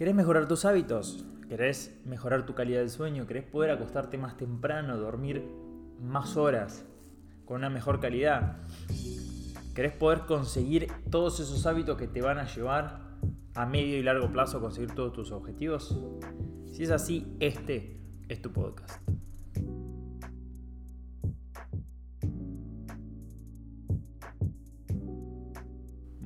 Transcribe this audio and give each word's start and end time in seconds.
¿Querés 0.00 0.14
mejorar 0.14 0.48
tus 0.48 0.64
hábitos? 0.64 1.26
¿Querés 1.46 1.94
mejorar 2.06 2.46
tu 2.46 2.54
calidad 2.54 2.80
del 2.80 2.88
sueño? 2.88 3.26
¿Querés 3.26 3.44
poder 3.44 3.70
acostarte 3.70 4.16
más 4.16 4.38
temprano, 4.38 4.96
dormir 4.96 5.44
más 6.00 6.38
horas 6.38 6.86
con 7.44 7.58
una 7.58 7.68
mejor 7.68 8.00
calidad? 8.00 8.62
¿Querés 9.74 9.92
poder 9.92 10.20
conseguir 10.20 10.90
todos 11.10 11.38
esos 11.40 11.66
hábitos 11.66 11.98
que 11.98 12.08
te 12.08 12.22
van 12.22 12.38
a 12.38 12.46
llevar 12.46 13.18
a 13.54 13.66
medio 13.66 13.98
y 13.98 14.02
largo 14.02 14.32
plazo 14.32 14.56
a 14.56 14.60
conseguir 14.62 14.94
todos 14.94 15.12
tus 15.12 15.32
objetivos? 15.32 15.94
Si 16.64 16.84
es 16.84 16.90
así, 16.90 17.36
este 17.38 18.00
es 18.30 18.40
tu 18.40 18.50
podcast. 18.54 19.06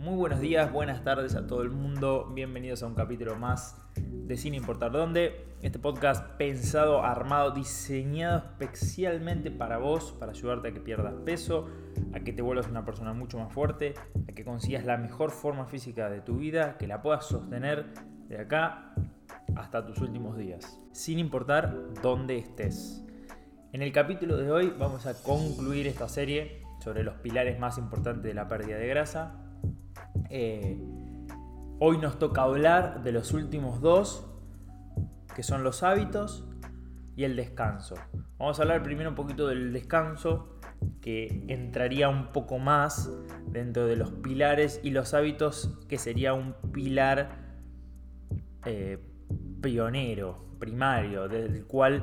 Muy 0.05 0.17
buenos 0.17 0.41
días, 0.41 0.71
buenas 0.71 1.03
tardes 1.03 1.35
a 1.35 1.47
todo 1.47 1.63
el 1.63 1.71
mundo. 1.71 2.31
Bienvenidos 2.35 2.83
a 2.83 2.87
un 2.87 2.95
capítulo 2.95 3.37
más 3.37 3.83
de 3.97 4.37
Sin 4.37 4.53
Importar 4.53 4.93
Dónde. 4.93 5.47
Este 5.63 5.79
podcast 5.79 6.27
pensado, 6.37 7.03
armado, 7.03 7.53
diseñado 7.53 8.45
especialmente 8.61 9.51
para 9.51 9.79
vos, 9.79 10.13
para 10.21 10.33
ayudarte 10.33 10.69
a 10.69 10.73
que 10.75 10.81
pierdas 10.81 11.15
peso, 11.25 11.71
a 12.13 12.21
que 12.21 12.35
te 12.35 12.43
vuelvas 12.43 12.69
una 12.69 12.85
persona 12.85 13.15
mucho 13.15 13.39
más 13.39 13.51
fuerte, 13.51 13.95
a 14.29 14.33
que 14.33 14.45
consigas 14.45 14.85
la 14.85 14.99
mejor 14.99 15.31
forma 15.31 15.65
física 15.65 16.11
de 16.11 16.21
tu 16.21 16.37
vida, 16.37 16.77
que 16.77 16.87
la 16.87 17.01
puedas 17.01 17.25
sostener 17.25 17.87
de 18.29 18.43
acá 18.43 18.93
hasta 19.57 19.87
tus 19.87 20.03
últimos 20.03 20.37
días, 20.37 20.79
sin 20.93 21.19
importar 21.19 21.95
dónde 22.03 22.37
estés. 22.37 23.03
En 23.73 23.81
el 23.81 23.91
capítulo 23.91 24.37
de 24.37 24.53
hoy 24.53 24.71
vamos 24.79 25.07
a 25.07 25.15
concluir 25.15 25.87
esta 25.87 26.11
serie 26.11 26.61
sobre 26.81 27.05
los 27.05 27.15
pilares 27.15 27.59
más 27.59 27.79
importantes 27.79 28.23
de 28.23 28.35
la 28.35 28.49
pérdida 28.49 28.77
de 28.77 28.87
grasa 28.87 29.41
eh, 30.37 30.77
hoy 31.79 31.99
nos 31.99 32.19
toca 32.19 32.43
hablar 32.43 33.05
de 33.05 33.13
los 33.13 33.33
últimos 33.33 33.81
dos, 33.81 34.27
que 35.37 35.45
son 35.45 35.63
los 35.63 35.85
hábitos 35.85 36.45
y 37.15 37.23
el 37.23 37.37
descanso. 37.37 37.95
Vamos 38.37 38.59
a 38.59 38.63
hablar 38.63 38.83
primero 38.83 39.11
un 39.11 39.15
poquito 39.15 39.47
del 39.47 39.73
descanso, 39.73 40.59
que 41.01 41.45
entraría 41.47 42.09
un 42.09 42.33
poco 42.33 42.59
más 42.59 43.13
dentro 43.47 43.87
de 43.87 43.95
los 43.95 44.11
pilares 44.11 44.81
y 44.83 44.91
los 44.91 45.15
hábitos, 45.15 45.79
que 45.89 45.99
sería 45.99 46.35
un 46.35 46.57
pilar 46.73 47.39
eh, 48.65 48.99
pionero, 49.63 50.57
primario, 50.59 51.29
del 51.29 51.65
cual 51.65 52.03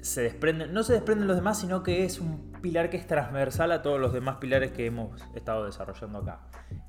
se 0.00 0.22
desprenden, 0.22 0.72
no 0.72 0.84
se 0.84 0.92
desprenden 0.92 1.26
los 1.26 1.36
demás, 1.36 1.58
sino 1.58 1.82
que 1.82 2.04
es 2.04 2.20
un 2.20 2.47
pilar 2.60 2.90
que 2.90 2.96
es 2.96 3.06
transversal 3.06 3.72
a 3.72 3.82
todos 3.82 4.00
los 4.00 4.12
demás 4.12 4.36
pilares 4.36 4.72
que 4.72 4.86
hemos 4.86 5.20
estado 5.34 5.64
desarrollando 5.64 6.18
acá. 6.18 6.40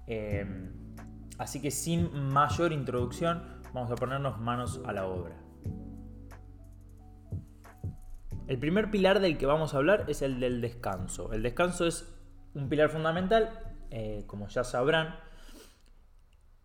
Em, 0.07 0.71
así 1.37 1.61
que 1.61 1.71
sin 1.71 2.11
mayor 2.29 2.71
introducción, 2.71 3.61
vamos 3.73 3.91
a 3.91 3.95
ponernos 3.95 4.39
manos 4.39 4.81
a 4.85 4.93
la 4.93 5.05
obra. 5.05 5.35
El 8.47 8.57
primer 8.57 8.89
pilar 8.89 9.19
del 9.19 9.37
que 9.37 9.45
vamos 9.45 9.73
a 9.73 9.77
hablar 9.77 10.05
es 10.07 10.23
el 10.23 10.39
del 10.39 10.59
descanso. 10.59 11.31
El 11.33 11.43
descanso 11.43 11.85
es 11.85 12.11
un 12.55 12.67
pilar 12.67 12.89
fundamental, 12.89 13.51
eh, 13.91 14.23
como 14.25 14.47
ya 14.47 14.63
sabrán, 14.63 15.15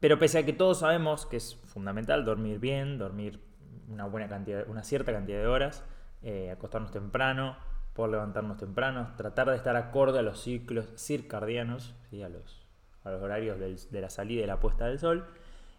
pero 0.01 0.19
pese 0.19 0.39
a 0.39 0.47
que 0.47 0.53
todos 0.53 0.81
sabemos 0.81 1.27
que 1.27 1.37
es 1.37 1.57
fundamental 1.65 2.25
dormir 2.25 2.59
bien, 2.59 2.99
dormir 2.99 3.41
una 3.89 4.07
buena 4.07 4.29
cantidad, 4.29 4.69
una 4.69 4.83
cierta 4.83 5.13
cantidad 5.13 5.39
de 5.39 5.47
horas, 5.47 5.85
eh, 6.23 6.51
acostarnos 6.51 6.91
temprano, 6.91 7.57
poder 7.95 8.12
levantarnos 8.12 8.59
temprano, 8.59 9.12
tratar 9.17 9.50
de 9.50 9.56
estar 9.56 9.77
acorde 9.77 10.19
a 10.19 10.23
los 10.23 10.41
ciclos 10.41 10.87
circadianos, 10.97 11.95
¿sí? 12.11 12.23
a 12.23 12.28
los 12.28 12.64
a 13.05 13.11
los 13.11 13.23
horarios 13.23 13.59
de 13.91 14.01
la 14.01 14.11
salida 14.11 14.42
y 14.42 14.47
la 14.47 14.61
puesta 14.61 14.86
del 14.86 14.98
sol, 14.98 15.27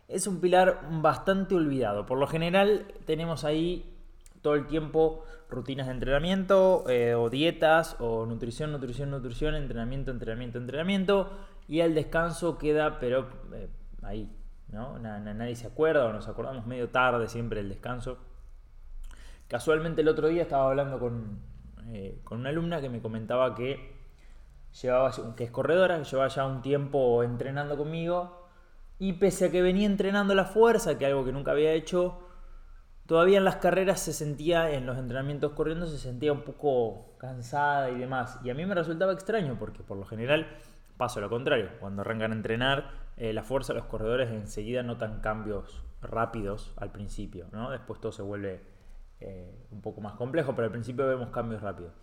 es 0.08 0.28
un 0.28 0.40
pilar 0.40 0.82
bastante 1.02 1.56
olvidado. 1.56 2.06
Por 2.06 2.20
lo 2.20 2.28
general 2.28 2.86
tenemos 3.06 3.44
ahí 3.44 3.92
todo 4.42 4.54
el 4.54 4.68
tiempo 4.68 5.24
rutinas 5.50 5.88
de 5.88 5.94
entrenamiento 5.94 6.88
eh, 6.88 7.16
o 7.16 7.30
dietas 7.30 7.96
o 8.00 8.26
nutrición, 8.28 8.72
nutrición, 8.72 9.10
nutrición, 9.10 9.56
entrenamiento, 9.56 10.12
entrenamiento, 10.12 10.60
entrenamiento 10.60 11.32
y 11.68 11.80
el 11.80 11.96
descanso 11.96 12.58
queda 12.60 13.00
pero 13.00 13.28
eh, 13.54 13.70
ahí, 14.04 14.32
¿no? 14.72 15.00
nadie 15.00 15.56
se 15.56 15.66
acuerda 15.66 16.06
o 16.06 16.14
nos 16.14 16.28
acordamos 16.28 16.68
medio 16.68 16.90
tarde 16.90 17.28
siempre 17.28 17.60
el 17.62 17.70
descanso. 17.70 18.20
Casualmente 19.48 20.02
el 20.02 20.08
otro 20.08 20.28
día 20.28 20.44
estaba 20.44 20.68
hablando 20.70 21.00
con, 21.00 21.40
eh, 21.94 22.20
con 22.24 22.40
una 22.40 22.50
alumna 22.50 22.82
que 22.82 22.90
me 22.90 23.02
comentaba 23.02 23.54
que 23.56 23.96
llevaba, 24.82 25.12
que 25.36 25.44
es 25.44 25.52
corredora, 25.52 25.98
que 26.00 26.04
llevaba 26.04 26.28
ya 26.28 26.46
un 26.46 26.62
tiempo 26.62 27.24
entrenando 27.24 27.78
conmigo. 27.78 28.48
Y 28.98 29.14
pese 29.14 29.46
a 29.46 29.52
que 29.52 29.62
venía 29.62 29.86
entrenando 29.86 30.34
la 30.36 30.46
fuerza, 30.46 30.98
que 30.98 31.06
algo 31.06 31.26
que 31.26 31.34
nunca 31.34 31.52
había 31.52 31.74
hecho, 31.74 32.20
todavía 33.06 33.38
en 33.38 33.44
las 33.44 33.58
carreras 33.58 34.00
se 34.00 34.14
sentía, 34.14 34.72
en 34.72 34.86
los 34.86 34.98
entrenamientos 34.98 35.52
corriendo, 35.52 35.86
se 35.86 35.98
sentía 35.98 36.32
un 36.32 36.42
poco 36.42 37.18
cansada 37.18 37.92
y 37.92 37.98
demás. 37.98 38.40
Y 38.44 38.50
a 38.50 38.54
mí 38.54 38.66
me 38.66 38.76
resultaba 38.76 39.12
extraño 39.14 39.58
porque 39.60 39.84
por 39.84 39.98
lo 39.98 40.06
general 40.06 40.48
pasa 40.98 41.20
lo 41.20 41.30
contrario. 41.30 41.72
Cuando 41.80 42.02
arrancan 42.02 42.32
a 42.32 42.36
entrenar, 42.36 42.92
eh, 43.18 43.34
la 43.34 43.44
fuerza 43.44 43.74
los 43.74 43.86
corredores 43.86 44.30
enseguida 44.32 44.82
notan 44.84 45.20
cambios 45.20 45.84
rápidos 46.02 46.74
al 46.78 46.92
principio. 46.92 47.48
¿no? 47.52 47.70
Después 47.72 48.00
todo 48.00 48.12
se 48.12 48.22
vuelve 48.22 48.62
eh, 49.20 49.68
un 49.72 49.82
poco 49.82 50.02
más 50.02 50.14
complejo, 50.14 50.56
pero 50.56 50.66
al 50.66 50.72
principio 50.72 51.08
vemos 51.08 51.30
cambios 51.30 51.62
rápidos. 51.62 51.94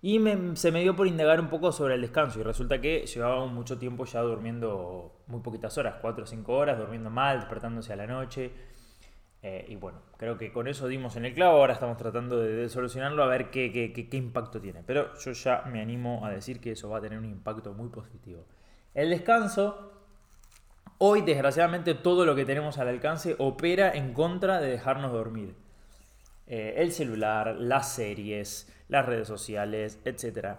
Y 0.00 0.20
se 0.54 0.70
me 0.70 0.82
dio 0.82 0.94
por 0.94 1.08
indagar 1.08 1.40
un 1.40 1.48
poco 1.48 1.72
sobre 1.72 1.94
el 1.94 2.02
descanso 2.02 2.38
y 2.38 2.44
resulta 2.44 2.80
que 2.80 3.04
llevaba 3.06 3.46
mucho 3.46 3.78
tiempo 3.78 4.04
ya 4.04 4.20
durmiendo 4.20 5.24
muy 5.26 5.40
poquitas 5.40 5.76
horas, 5.76 5.96
4 6.00 6.22
o 6.22 6.26
5 6.26 6.52
horas, 6.52 6.78
durmiendo 6.78 7.10
mal, 7.10 7.40
despertándose 7.40 7.92
a 7.92 7.96
la 7.96 8.06
noche. 8.06 8.52
Eh, 9.42 9.66
y 9.68 9.76
bueno, 9.76 10.00
creo 10.16 10.36
que 10.36 10.52
con 10.52 10.68
eso 10.68 10.86
dimos 10.86 11.16
en 11.16 11.24
el 11.24 11.34
clavo, 11.34 11.58
ahora 11.58 11.72
estamos 11.72 11.96
tratando 11.96 12.38
de, 12.40 12.68
solucionarlo 12.68 13.22
a 13.24 13.26
ver 13.26 13.50
qué, 13.50 13.72
qué, 13.72 13.92
qué, 13.92 14.16
impacto 14.16 14.60
tiene. 14.60 14.84
Pero 14.86 15.14
yo 15.18 15.32
ya 15.32 15.62
me 15.62 15.80
animo 15.80 16.24
a 16.24 16.30
decir 16.30 16.60
que 16.60 16.72
eso 16.72 16.88
va 16.88 16.98
a 16.98 17.00
tener 17.00 17.18
un 17.18 17.24
impacto 17.24 17.74
muy 17.74 17.88
positivo. 17.88 18.44
El 18.94 19.10
descanso, 19.10 19.92
hoy 20.98 21.22
desgraciadamente 21.22 21.94
todo 21.94 22.24
lo 22.24 22.36
que 22.36 22.44
tenemos 22.44 22.78
al 22.78 22.88
alcance 22.88 23.34
opera 23.38 23.92
en 23.92 24.12
contra 24.12 24.60
de 24.60 24.70
dejarnos 24.70 25.12
dormir. 25.12 25.54
Eh, 26.50 26.76
el 26.78 26.92
celular, 26.92 27.56
las 27.58 27.92
series, 27.92 28.72
las 28.88 29.04
redes 29.04 29.28
sociales, 29.28 29.98
etc. 30.06 30.56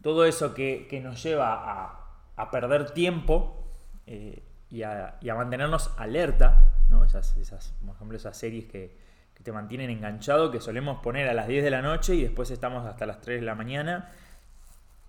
Todo 0.00 0.24
eso 0.24 0.54
que, 0.54 1.00
nos 1.02 1.20
lleva 1.20 1.98
a, 2.36 2.50
perder 2.52 2.92
tiempo 2.92 3.64
eh, 4.06 4.40
y, 4.70 4.84
a, 4.84 5.18
mantenernos 5.34 5.90
alerta, 5.98 6.72
¿no? 6.90 7.04
esas, 7.04 7.36
esas, 7.38 7.74
por 7.84 7.96
ejemplo, 7.96 8.16
esas 8.16 8.36
series 8.36 8.66
que, 8.66 9.02
te 9.42 9.50
mantienen 9.50 9.90
enganchado, 9.90 10.52
que 10.52 10.60
solemos 10.60 11.02
poner 11.02 11.28
a 11.28 11.34
las 11.34 11.48
10 11.48 11.64
de 11.64 11.70
la 11.70 11.82
noche 11.82 12.14
y 12.14 12.22
después 12.22 12.52
estamos 12.52 12.86
hasta 12.86 13.06
las 13.06 13.20
3 13.20 13.40
de 13.40 13.44
la 13.44 13.56
mañana. 13.56 14.08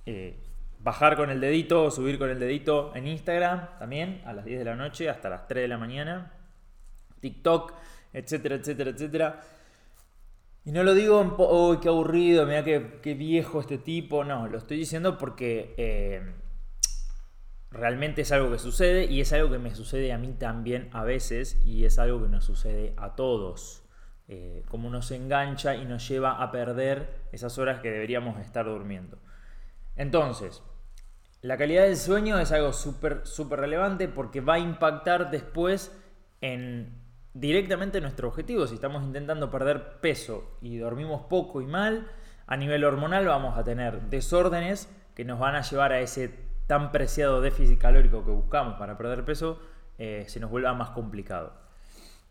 Eh, 0.07 0.39
bajar 0.79 1.15
con 1.15 1.29
el 1.29 1.39
dedito 1.39 1.83
o 1.83 1.91
subir 1.91 2.17
con 2.17 2.31
el 2.31 2.39
dedito 2.39 2.91
en 2.95 3.05
Instagram 3.05 3.77
también 3.77 4.23
a 4.25 4.33
las 4.33 4.43
10 4.43 4.57
de 4.57 4.65
la 4.65 4.75
noche 4.75 5.07
hasta 5.07 5.29
las 5.29 5.47
3 5.47 5.65
de 5.65 5.67
la 5.67 5.77
mañana. 5.77 6.31
TikTok, 7.19 7.73
etcétera, 8.11 8.55
etcétera, 8.55 8.89
etcétera. 8.89 9.41
Y 10.65 10.71
no 10.71 10.83
lo 10.83 10.93
digo, 10.93 11.35
uy, 11.37 11.77
qué 11.81 11.89
aburrido, 11.89 12.45
mira 12.45 12.63
qué, 12.63 13.13
viejo 13.13 13.59
este 13.59 13.77
tipo. 13.77 14.23
No, 14.23 14.47
lo 14.47 14.57
estoy 14.57 14.77
diciendo 14.77 15.17
porque 15.17 15.73
eh, 15.77 16.21
realmente 17.69 18.21
es 18.21 18.31
algo 18.31 18.51
que 18.51 18.59
sucede 18.59 19.05
y 19.05 19.19
es 19.19 19.33
algo 19.33 19.51
que 19.51 19.59
me 19.59 19.75
sucede 19.75 20.13
a 20.13 20.17
mí 20.17 20.33
también 20.33 20.89
a 20.93 21.03
veces 21.03 21.61
y 21.65 21.83
es 21.83 21.99
algo 21.99 22.21
que 22.21 22.29
nos 22.29 22.45
sucede 22.45 22.93
a 22.95 23.15
todos. 23.15 23.83
Eh, 24.29 24.63
como 24.69 24.89
nos 24.89 25.11
engancha 25.11 25.75
y 25.75 25.83
nos 25.83 26.07
lleva 26.07 26.41
a 26.41 26.49
perder 26.49 27.09
esas 27.33 27.57
horas 27.57 27.81
que 27.81 27.91
deberíamos 27.91 28.39
estar 28.39 28.65
durmiendo. 28.65 29.19
Entonces, 29.97 30.63
la 31.41 31.57
calidad 31.57 31.83
del 31.83 31.97
sueño 31.97 32.39
es 32.39 32.53
algo 32.53 32.71
súper, 32.71 33.27
súper 33.27 33.59
relevante 33.59 34.07
porque 34.07 34.39
va 34.39 34.53
a 34.53 34.59
impactar 34.59 35.29
después 35.29 35.91
en 36.39 37.02
directamente 37.33 37.99
nuestro 38.01 38.27
objetivo. 38.27 38.67
Si 38.67 38.75
estamos 38.75 39.03
intentando 39.03 39.49
perder 39.49 39.99
peso 39.99 40.57
y 40.61 40.77
dormimos 40.77 41.23
poco 41.23 41.61
y 41.61 41.67
mal, 41.67 42.07
a 42.47 42.57
nivel 42.57 42.83
hormonal 42.83 43.25
vamos 43.25 43.57
a 43.57 43.63
tener 43.63 44.01
desórdenes 44.03 44.89
que 45.15 45.25
nos 45.25 45.39
van 45.39 45.55
a 45.55 45.61
llevar 45.61 45.91
a 45.91 45.99
ese 45.99 46.31
tan 46.67 46.91
preciado 46.91 47.41
déficit 47.41 47.79
calórico 47.79 48.23
que 48.25 48.31
buscamos 48.31 48.75
para 48.75 48.97
perder 48.97 49.25
peso, 49.25 49.59
eh, 49.97 50.25
se 50.27 50.39
nos 50.39 50.49
vuelva 50.49 50.73
más 50.73 50.91
complicado. 50.91 51.53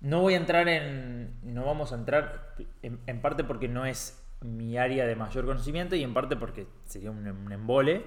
No 0.01 0.21
voy 0.21 0.35
a 0.35 0.39
entrar 0.39 0.69
en, 0.69 1.39
no 1.43 1.65
vamos 1.65 1.93
a 1.93 1.97
entrar 1.97 2.57
en, 2.83 3.21
parte 3.21 3.45
porque 3.45 3.69
no 3.69 3.87
es 3.87 4.21
mi 4.41 4.77
área 4.77 5.07
de 5.07 5.15
mayor 5.15 5.47
conocimiento 5.47 5.95
y 5.95 6.03
en 6.03 6.13
parte 6.13 6.35
porque 6.35 6.67
sería 6.87 7.11
un, 7.11 7.53
embole. 7.53 8.05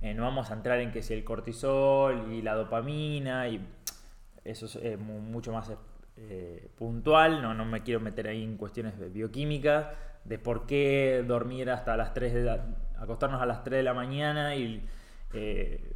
Eh, 0.00 0.12
no 0.12 0.24
vamos 0.24 0.50
a 0.50 0.54
entrar 0.54 0.80
en 0.80 0.90
que 0.90 1.02
si 1.02 1.14
el 1.14 1.24
cortisol 1.24 2.32
y 2.32 2.42
la 2.42 2.54
dopamina 2.54 3.48
y 3.48 3.64
eso 4.44 4.66
es 4.66 4.76
eh, 4.76 4.96
mucho 4.96 5.52
más 5.52 5.70
eh, 6.16 6.68
puntual, 6.76 7.42
no, 7.42 7.54
no 7.54 7.64
me 7.64 7.82
quiero 7.82 8.00
meter 8.00 8.28
ahí 8.28 8.42
en 8.42 8.56
cuestiones 8.56 8.98
de 8.98 9.08
bioquímica, 9.08 9.94
de 10.24 10.38
por 10.38 10.66
qué 10.66 11.24
dormir 11.26 11.70
hasta 11.70 11.96
las 11.96 12.14
3 12.14 12.34
de 12.34 12.42
la, 12.42 12.66
acostarnos 12.98 13.40
a 13.40 13.46
las 13.46 13.62
3 13.62 13.78
de 13.78 13.82
la 13.82 13.94
mañana 13.94 14.56
y 14.56 14.84
eh, 15.32 15.92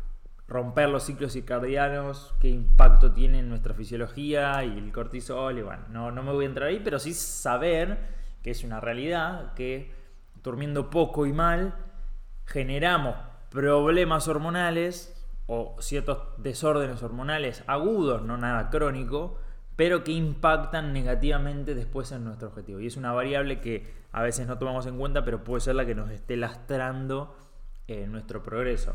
romper 0.47 0.89
los 0.89 1.05
ciclos 1.05 1.33
circadianos, 1.33 2.35
qué 2.41 2.49
impacto 2.49 3.13
tiene 3.13 3.39
en 3.39 3.49
nuestra 3.49 3.73
fisiología 3.73 4.65
y 4.65 4.79
el 4.79 4.93
cortisol. 4.93 5.59
Y 5.59 5.63
bueno, 5.63 5.85
no, 5.89 6.11
no 6.11 6.23
me 6.23 6.33
voy 6.33 6.45
a 6.45 6.49
entrar 6.49 6.69
ahí, 6.69 6.81
pero 6.83 6.99
sí 6.99 7.15
saber 7.15 7.99
que 8.43 8.51
es 8.51 8.65
una 8.65 8.81
realidad 8.81 9.55
que 9.55 9.93
durmiendo 10.43 10.91
poco 10.91 11.27
y 11.27 11.33
mal 11.33 11.75
generamos 12.47 13.15
problemas 13.51 14.27
hormonales 14.29 15.17
o 15.47 15.77
ciertos 15.81 16.19
desórdenes 16.39 17.03
hormonales 17.03 17.65
agudos, 17.67 18.23
no 18.23 18.37
nada 18.37 18.71
crónico, 18.71 19.39
pero 19.77 20.05
que 20.05 20.13
impactan 20.13 20.93
negativamente 20.93 21.75
después 21.75 22.13
en 22.13 22.25
nuestro 22.25 22.49
objetivo. 22.49 22.81
Y 22.81 22.87
es 22.87 22.97
una 22.97 23.13
variable 23.13 23.61
que 23.61 23.95
a 24.13 24.23
veces 24.23 24.47
no 24.47 24.59
tomamos 24.59 24.87
en 24.87 24.99
cuenta, 24.99 25.25
pero 25.25 25.45
puede 25.45 25.61
ser 25.61 25.77
la 25.77 25.87
que 25.87 25.95
nos 25.95 26.11
esté 26.11 26.37
lastrando 26.37 27.37
en 27.87 28.13
nuestro 28.13 28.43
progreso. 28.43 28.95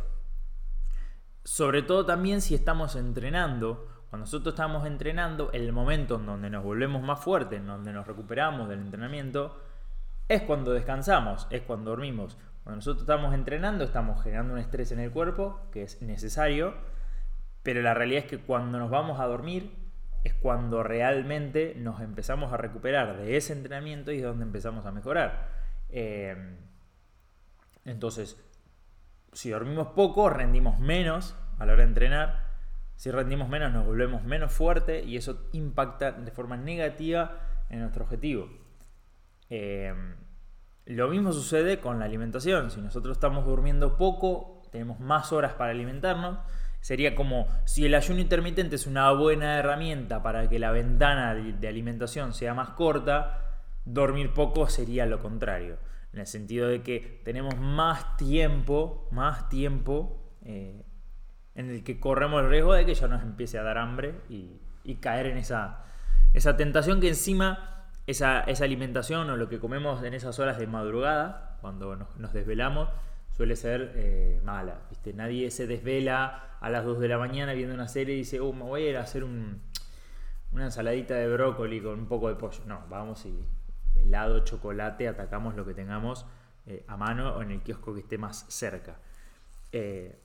Sobre 1.44 1.84
todo 1.84 2.06
también 2.06 2.42
si 2.42 2.56
estamos 2.56 2.96
entrenando. 2.96 3.88
Cuando 4.10 4.26
nosotros 4.26 4.54
estamos 4.54 4.86
entrenando, 4.88 5.52
el 5.52 5.72
momento 5.74 6.16
en 6.16 6.26
donde 6.26 6.50
nos 6.50 6.64
volvemos 6.64 7.02
más 7.02 7.20
fuertes, 7.20 7.60
en 7.60 7.68
donde 7.68 7.92
nos 7.92 8.08
recuperamos 8.08 8.70
del 8.70 8.80
entrenamiento, 8.80 9.60
es 10.28 10.42
cuando 10.44 10.72
descansamos, 10.72 11.48
es 11.50 11.62
cuando 11.62 11.92
dormimos. 11.92 12.38
Cuando 12.64 12.78
nosotros 12.78 13.02
estamos 13.02 13.34
entrenando, 13.36 13.84
estamos 13.84 14.24
generando 14.24 14.54
un 14.54 14.60
estrés 14.60 14.92
en 14.92 15.00
el 15.00 15.12
cuerpo, 15.12 15.62
que 15.72 15.84
es 15.84 16.02
necesario, 16.02 16.74
pero 17.62 17.82
la 17.82 17.94
realidad 17.94 18.24
es 18.24 18.30
que 18.30 18.40
cuando 18.40 18.80
nos 18.80 18.90
vamos 18.90 19.20
a 19.20 19.28
dormir, 19.28 19.85
es 20.26 20.34
cuando 20.34 20.82
realmente 20.82 21.76
nos 21.78 22.02
empezamos 22.02 22.52
a 22.52 22.58
recuperar 22.58 23.18
de 23.18 23.38
ese 23.38 23.54
entrenamiento 23.54 24.12
y 24.12 24.18
es 24.18 24.24
donde 24.24 24.44
empezamos 24.44 24.86
a 24.86 24.92
mejorar. 24.92 25.50
Eh, 25.90 26.36
entonces, 27.86 28.44
si 29.34 29.52
dormimos 29.52 29.90
poco, 29.90 30.30
rendimos 30.30 30.80
menos 30.80 31.36
a 31.60 31.66
la 31.66 31.74
hora 31.74 31.84
de 31.84 31.90
entrenar. 31.90 32.46
Si 32.96 33.12
rendimos 33.12 33.50
menos, 33.50 33.72
nos 33.72 33.86
volvemos 33.86 34.24
menos 34.24 34.52
fuertes 34.52 35.06
y 35.06 35.16
eso 35.16 35.48
impacta 35.52 36.12
de 36.12 36.32
forma 36.32 36.58
negativa 36.58 37.40
en 37.70 37.82
nuestro 37.82 38.04
objetivo. 38.06 38.50
Eh, 39.52 39.94
lo 40.86 41.08
mismo 41.10 41.34
sucede 41.34 41.80
con 41.80 42.00
la 42.00 42.06
alimentación. 42.06 42.72
Si 42.72 42.82
nosotros 42.82 43.18
estamos 43.18 43.46
durmiendo 43.46 43.96
poco, 43.96 44.64
tenemos 44.72 45.00
más 45.00 45.32
horas 45.32 45.54
para 45.54 45.72
alimentarnos. 45.72 46.40
Sería 46.86 47.16
como 47.16 47.48
si 47.64 47.84
el 47.88 47.96
ayuno 47.96 48.20
intermitente 48.20 48.76
es 48.76 48.86
una 48.86 49.12
buena 49.12 49.58
herramienta 49.58 50.22
para 50.22 50.48
que 50.48 50.60
la 50.60 50.70
ventana 50.70 51.34
de 51.34 51.68
alimentación 51.68 52.32
sea 52.32 52.54
más 52.54 52.70
corta, 52.70 53.42
dormir 53.86 54.34
poco 54.36 54.70
sería 54.70 55.08
lo 55.08 55.20
contrario 55.20 55.80
en 56.14 56.20
el 56.20 56.28
sentido 56.28 56.68
de 56.68 56.84
que 56.84 57.22
tenemos 57.26 57.58
más 57.58 58.18
tiempo, 58.18 59.10
más 59.10 59.50
tiempo 59.50 60.32
eh, 60.44 60.86
en 61.56 61.72
el 61.72 61.84
que 61.84 62.00
corremos 62.00 62.44
el 62.44 62.52
riesgo 62.52 62.76
de 62.76 62.86
que 62.86 62.94
ya 62.94 63.08
nos 63.08 63.24
empiece 63.24 63.58
a 63.58 63.64
dar 63.64 63.80
hambre 63.80 64.14
y, 64.30 64.62
caer 65.02 65.26
en 65.26 65.38
esa, 65.40 65.86
esa 66.36 66.56
tentación 66.56 67.02
que 67.02 67.08
encima 67.08 67.88
esa, 68.06 68.42
esa, 68.42 68.64
alimentación 68.64 69.28
o 69.32 69.38
lo 69.38 69.50
que 69.50 69.58
comemos 69.58 70.04
en 70.04 70.14
esas 70.14 70.38
horas 70.38 70.60
de 70.60 70.68
madrugada, 70.68 71.58
cuando 71.62 71.96
nos, 71.96 72.32
desvelamos, 72.32 72.90
suele 73.32 73.56
ser 73.56 73.94
eh, 73.96 74.40
mala. 74.44 74.82
¿viste? 74.92 75.14
Nadie 75.14 75.50
se 75.50 75.66
desvela 75.66 76.55
a 76.66 76.70
las 76.72 76.84
2 76.84 77.00
de 77.00 77.08
la 77.08 77.20
mañana 77.20 77.54
viendo 77.54 77.76
una 77.76 77.88
serie 77.88 78.16
y 78.16 78.18
dice, 78.18 78.40
oh, 78.40 78.52
me 78.52 78.64
voy 78.64 78.86
a 78.86 78.90
ir 78.90 78.98
a 78.98 79.02
hacer 79.02 79.24
una 79.24 79.60
ensaladita 80.52 81.14
de 81.14 81.32
brócoli 81.32 81.80
con 81.80 82.00
un 82.00 82.08
poco 82.08 82.28
de 82.28 82.34
pollo. 82.34 82.64
No, 82.66 82.84
vamos 82.90 83.24
y 83.28 83.38
helado, 83.94 84.40
chocolate, 84.40 85.08
atacamos 85.08 85.56
lo 85.56 85.64
que 85.64 85.76
tengamos 85.76 86.26
eh, 86.66 86.84
a 86.88 86.98
mano 86.98 87.36
o 87.36 87.44
en 87.44 87.52
el 87.52 87.62
kiosco 87.62 87.94
que 87.94 88.00
esté 88.00 88.18
más 88.18 88.48
cerca. 88.50 88.98
Eh, 89.72 90.20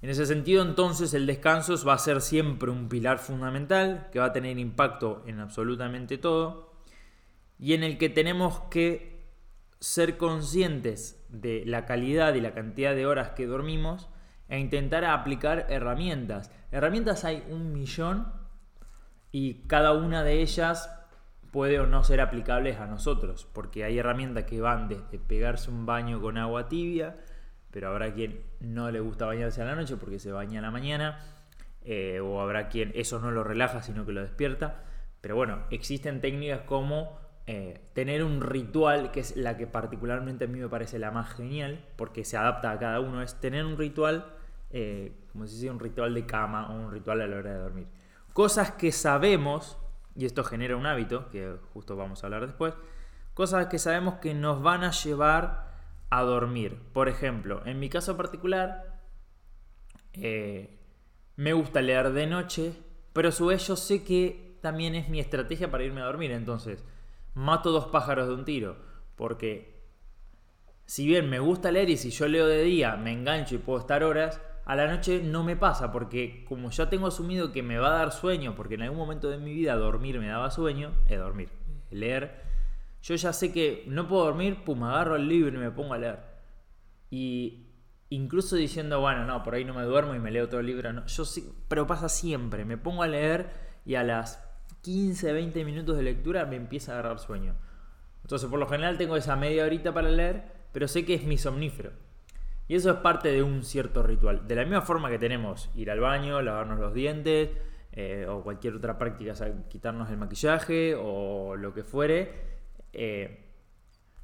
en 0.00 0.08
ese 0.08 0.24
sentido, 0.24 0.62
entonces, 0.62 1.12
el 1.12 1.26
descanso 1.26 1.74
va 1.86 1.92
a 1.92 1.98
ser 1.98 2.22
siempre 2.22 2.70
un 2.70 2.88
pilar 2.88 3.18
fundamental 3.18 4.08
que 4.10 4.20
va 4.20 4.24
a 4.24 4.32
tener 4.32 4.58
impacto 4.58 5.22
en 5.26 5.40
absolutamente 5.40 6.16
todo 6.16 6.72
y 7.58 7.74
en 7.74 7.82
el 7.84 7.98
que 7.98 8.08
tenemos 8.08 8.60
que 8.70 9.20
ser 9.80 10.16
conscientes 10.16 11.22
de 11.28 11.62
la 11.66 11.84
calidad 11.84 12.32
y 12.36 12.40
la 12.40 12.54
cantidad 12.54 12.94
de 12.94 13.04
horas 13.04 13.32
que 13.32 13.44
dormimos 13.44 14.08
e 14.50 14.58
intentar 14.58 15.04
aplicar 15.04 15.66
herramientas. 15.70 16.52
Herramientas 16.72 17.24
hay 17.24 17.42
un 17.48 17.72
millón 17.72 18.30
y 19.32 19.62
cada 19.66 19.92
una 19.92 20.22
de 20.22 20.42
ellas 20.42 20.94
puede 21.50 21.80
o 21.80 21.86
no 21.86 22.04
ser 22.04 22.20
aplicables 22.20 22.78
a 22.78 22.86
nosotros, 22.86 23.48
porque 23.52 23.84
hay 23.84 23.98
herramientas 23.98 24.44
que 24.44 24.60
van 24.60 24.88
desde 24.88 25.18
pegarse 25.18 25.70
un 25.70 25.86
baño 25.86 26.20
con 26.20 26.36
agua 26.36 26.68
tibia, 26.68 27.16
pero 27.70 27.88
habrá 27.88 28.12
quien 28.12 28.40
no 28.60 28.90
le 28.90 29.00
gusta 29.00 29.26
bañarse 29.26 29.62
a 29.62 29.64
la 29.64 29.76
noche 29.76 29.96
porque 29.96 30.18
se 30.18 30.32
baña 30.32 30.58
a 30.58 30.62
la 30.62 30.70
mañana, 30.70 31.18
eh, 31.82 32.20
o 32.20 32.40
habrá 32.40 32.68
quien 32.68 32.92
eso 32.94 33.20
no 33.20 33.30
lo 33.30 33.44
relaja, 33.44 33.82
sino 33.82 34.04
que 34.04 34.12
lo 34.12 34.20
despierta. 34.20 34.82
Pero 35.20 35.36
bueno, 35.36 35.60
existen 35.70 36.20
técnicas 36.20 36.62
como 36.62 37.18
eh, 37.46 37.80
tener 37.94 38.24
un 38.24 38.40
ritual, 38.40 39.10
que 39.10 39.20
es 39.20 39.36
la 39.36 39.56
que 39.56 39.66
particularmente 39.66 40.44
a 40.44 40.48
mí 40.48 40.58
me 40.58 40.68
parece 40.68 40.98
la 40.98 41.10
más 41.10 41.34
genial, 41.34 41.84
porque 41.96 42.24
se 42.24 42.36
adapta 42.36 42.70
a 42.70 42.78
cada 42.78 43.00
uno, 43.00 43.22
es 43.22 43.40
tener 43.40 43.64
un 43.64 43.76
ritual, 43.76 44.26
eh, 44.70 45.26
como 45.32 45.46
si 45.46 45.54
fuese 45.54 45.70
un 45.70 45.80
ritual 45.80 46.14
de 46.14 46.26
cama 46.26 46.70
o 46.70 46.74
un 46.74 46.90
ritual 46.90 47.20
a 47.20 47.26
la 47.26 47.36
hora 47.36 47.52
de 47.52 47.58
dormir. 47.58 47.86
Cosas 48.32 48.72
que 48.72 48.92
sabemos 48.92 49.78
y 50.14 50.26
esto 50.26 50.44
genera 50.44 50.76
un 50.76 50.86
hábito, 50.86 51.28
que 51.30 51.56
justo 51.72 51.96
vamos 51.96 52.22
a 52.22 52.26
hablar 52.26 52.46
después, 52.46 52.74
cosas 53.34 53.66
que 53.66 53.78
sabemos 53.78 54.14
que 54.16 54.34
nos 54.34 54.62
van 54.62 54.84
a 54.84 54.90
llevar 54.90 55.70
a 56.10 56.22
dormir. 56.22 56.78
Por 56.92 57.08
ejemplo, 57.08 57.62
en 57.64 57.78
mi 57.78 57.88
caso 57.88 58.16
particular, 58.16 59.00
eh, 60.12 60.78
me 61.36 61.52
gusta 61.52 61.80
leer 61.80 62.12
de 62.12 62.26
noche, 62.26 62.74
pero 63.12 63.28
a 63.28 63.32
su 63.32 63.46
vez 63.46 63.66
yo 63.66 63.76
sé 63.76 64.04
que 64.04 64.58
también 64.60 64.94
es 64.94 65.08
mi 65.08 65.20
estrategia 65.20 65.70
para 65.70 65.84
irme 65.84 66.02
a 66.02 66.06
dormir. 66.06 66.32
Entonces, 66.32 66.84
mato 67.34 67.70
dos 67.70 67.86
pájaros 67.86 68.28
de 68.28 68.34
un 68.34 68.44
tiro, 68.44 68.76
porque 69.16 69.80
si 70.84 71.06
bien 71.06 71.30
me 71.30 71.38
gusta 71.38 71.70
leer 71.70 71.88
y 71.88 71.96
si 71.96 72.10
yo 72.10 72.26
leo 72.26 72.46
de 72.46 72.64
día 72.64 72.96
me 72.96 73.12
engancho 73.12 73.54
y 73.54 73.58
puedo 73.58 73.78
estar 73.78 74.02
horas, 74.02 74.40
a 74.64 74.76
la 74.76 74.86
noche 74.86 75.22
no 75.22 75.42
me 75.42 75.56
pasa 75.56 75.90
porque 75.90 76.44
como 76.48 76.70
ya 76.70 76.88
tengo 76.88 77.06
asumido 77.06 77.52
que 77.52 77.62
me 77.62 77.78
va 77.78 77.88
a 77.88 77.98
dar 77.98 78.12
sueño, 78.12 78.54
porque 78.54 78.74
en 78.74 78.82
algún 78.82 78.98
momento 78.98 79.30
de 79.30 79.38
mi 79.38 79.52
vida 79.52 79.74
dormir 79.76 80.18
me 80.18 80.28
daba 80.28 80.50
sueño, 80.50 80.92
es 81.06 81.18
dormir, 81.18 81.50
leer, 81.90 82.42
yo 83.02 83.14
ya 83.14 83.32
sé 83.32 83.52
que 83.52 83.84
no 83.86 84.06
puedo 84.08 84.24
dormir, 84.24 84.62
pum, 84.64 84.82
agarro 84.84 85.16
el 85.16 85.28
libro 85.28 85.56
y 85.56 85.58
me 85.58 85.70
pongo 85.70 85.94
a 85.94 85.98
leer. 85.98 86.18
Y 87.10 87.66
incluso 88.10 88.56
diciendo, 88.56 89.00
bueno, 89.00 89.24
no, 89.24 89.42
por 89.42 89.54
ahí 89.54 89.64
no 89.64 89.74
me 89.74 89.82
duermo 89.82 90.14
y 90.14 90.18
me 90.18 90.30
leo 90.30 90.48
todo 90.48 90.60
el 90.60 90.66
libro, 90.66 90.92
no, 90.92 91.06
yo 91.06 91.24
sí, 91.24 91.52
pero 91.68 91.86
pasa 91.86 92.08
siempre, 92.08 92.64
me 92.64 92.76
pongo 92.76 93.02
a 93.02 93.08
leer 93.08 93.50
y 93.84 93.94
a 93.94 94.04
las 94.04 94.44
15, 94.82 95.32
20 95.32 95.64
minutos 95.64 95.96
de 95.96 96.02
lectura 96.02 96.46
me 96.46 96.56
empieza 96.56 96.92
a 96.92 96.98
agarrar 96.98 97.18
sueño. 97.18 97.54
Entonces, 98.22 98.48
por 98.48 98.58
lo 98.58 98.66
general 98.66 98.98
tengo 98.98 99.16
esa 99.16 99.36
media 99.36 99.64
horita 99.64 99.92
para 99.92 100.10
leer, 100.10 100.44
pero 100.72 100.86
sé 100.86 101.04
que 101.04 101.14
es 101.14 101.24
mi 101.24 101.38
somnífero. 101.38 101.92
Y 102.70 102.76
eso 102.76 102.88
es 102.88 102.98
parte 102.98 103.32
de 103.32 103.42
un 103.42 103.64
cierto 103.64 104.00
ritual. 104.04 104.46
De 104.46 104.54
la 104.54 104.62
misma 104.62 104.82
forma 104.82 105.10
que 105.10 105.18
tenemos 105.18 105.68
ir 105.74 105.90
al 105.90 105.98
baño, 105.98 106.40
lavarnos 106.40 106.78
los 106.78 106.94
dientes, 106.94 107.50
eh, 107.90 108.28
o 108.28 108.44
cualquier 108.44 108.76
otra 108.76 108.96
práctica, 108.96 109.34
quitarnos 109.68 110.08
el 110.08 110.16
maquillaje 110.16 110.94
o 110.94 111.56
lo 111.56 111.74
que 111.74 111.82
fuere, 111.82 112.32
eh, 112.92 113.50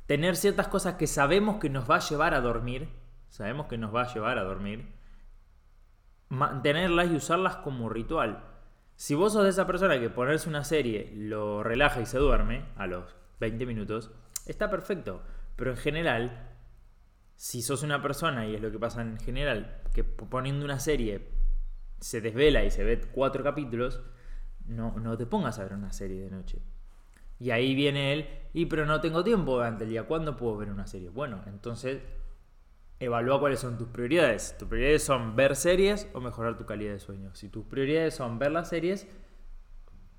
tener 0.07 0.37
ciertas 0.37 0.69
cosas 0.69 0.95
que 0.95 1.09
sabemos 1.09 1.57
que 1.57 1.71
nos 1.71 1.91
va 1.91 1.97
a 1.97 1.99
llevar 1.99 2.35
a 2.35 2.41
dormir, 2.41 2.89
sabemos 3.31 3.67
que 3.67 3.79
nos 3.79 3.93
va 3.93 4.03
a 4.03 4.15
llevar 4.15 4.39
a 4.39 4.45
dormir, 4.45 4.93
mantenerlas 6.29 7.11
y 7.11 7.17
usarlas 7.17 7.57
como 7.57 7.89
ritual. 7.89 8.45
Si 8.95 9.17
vos 9.17 9.33
sos 9.33 9.43
de 9.43 9.51
esa 9.51 9.67
persona 9.67 9.99
que 9.99 10.09
ponerse 10.09 10.49
una 10.49 10.63
serie 10.63 11.13
lo 11.17 11.65
relaja 11.65 12.01
y 12.01 12.07
se 12.07 12.19
duerme 12.19 12.63
a 12.77 12.87
los 12.87 13.17
20 13.41 13.67
minutos, 13.67 14.13
está 14.47 14.71
perfecto. 14.71 15.21
Pero 15.57 15.73
en 15.73 15.77
general, 15.79 16.56
si 17.37 17.63
sos 17.63 17.83
una 17.83 18.03
persona, 18.03 18.47
y 18.47 18.55
es 18.55 18.61
lo 18.61 18.73
que 18.73 18.79
pasa 18.79 19.03
en 19.03 19.19
general, 19.19 19.83
que 19.95 20.05
poniendo 20.05 20.65
una 20.65 20.81
serie 20.81 21.29
se 22.01 22.21
desvela 22.21 22.65
y 22.65 22.71
se 22.71 22.83
ve 22.83 23.01
cuatro 23.13 23.45
capítulos, 23.45 24.03
no, 24.67 24.99
no 24.99 25.17
te 25.17 25.27
pongas 25.27 25.59
a 25.59 25.63
ver 25.63 25.75
una 25.75 25.93
serie 25.93 26.23
de 26.23 26.31
noche. 26.31 26.63
Y 27.39 27.51
ahí 27.51 27.75
viene 27.75 28.15
él, 28.15 28.29
y 28.55 28.67
pero 28.67 28.87
no 28.87 29.01
tengo 29.01 29.23
tiempo 29.23 29.55
durante 29.57 29.85
el 29.85 29.91
día, 29.91 30.05
¿cuándo 30.05 30.37
puedo 30.37 30.57
ver 30.57 30.71
una 30.71 30.87
serie? 30.87 31.11
Bueno, 31.11 31.43
entonces 31.47 32.01
evalúa 32.99 33.39
cuáles 33.39 33.61
son 33.61 33.77
tus 33.77 33.89
prioridades. 33.89 34.57
Tus 34.59 34.69
prioridades 34.69 35.05
son 35.05 35.37
ver 35.37 35.55
series 35.57 36.09
o 36.15 36.21
mejorar 36.21 36.57
tu 36.57 36.65
calidad 36.65 36.93
de 36.93 36.99
sueño. 37.01 37.35
Si 37.35 37.51
tus 37.51 37.67
prioridades 37.67 38.15
son 38.15 38.39
ver 38.39 38.53
las 38.53 38.71
series, 38.71 39.07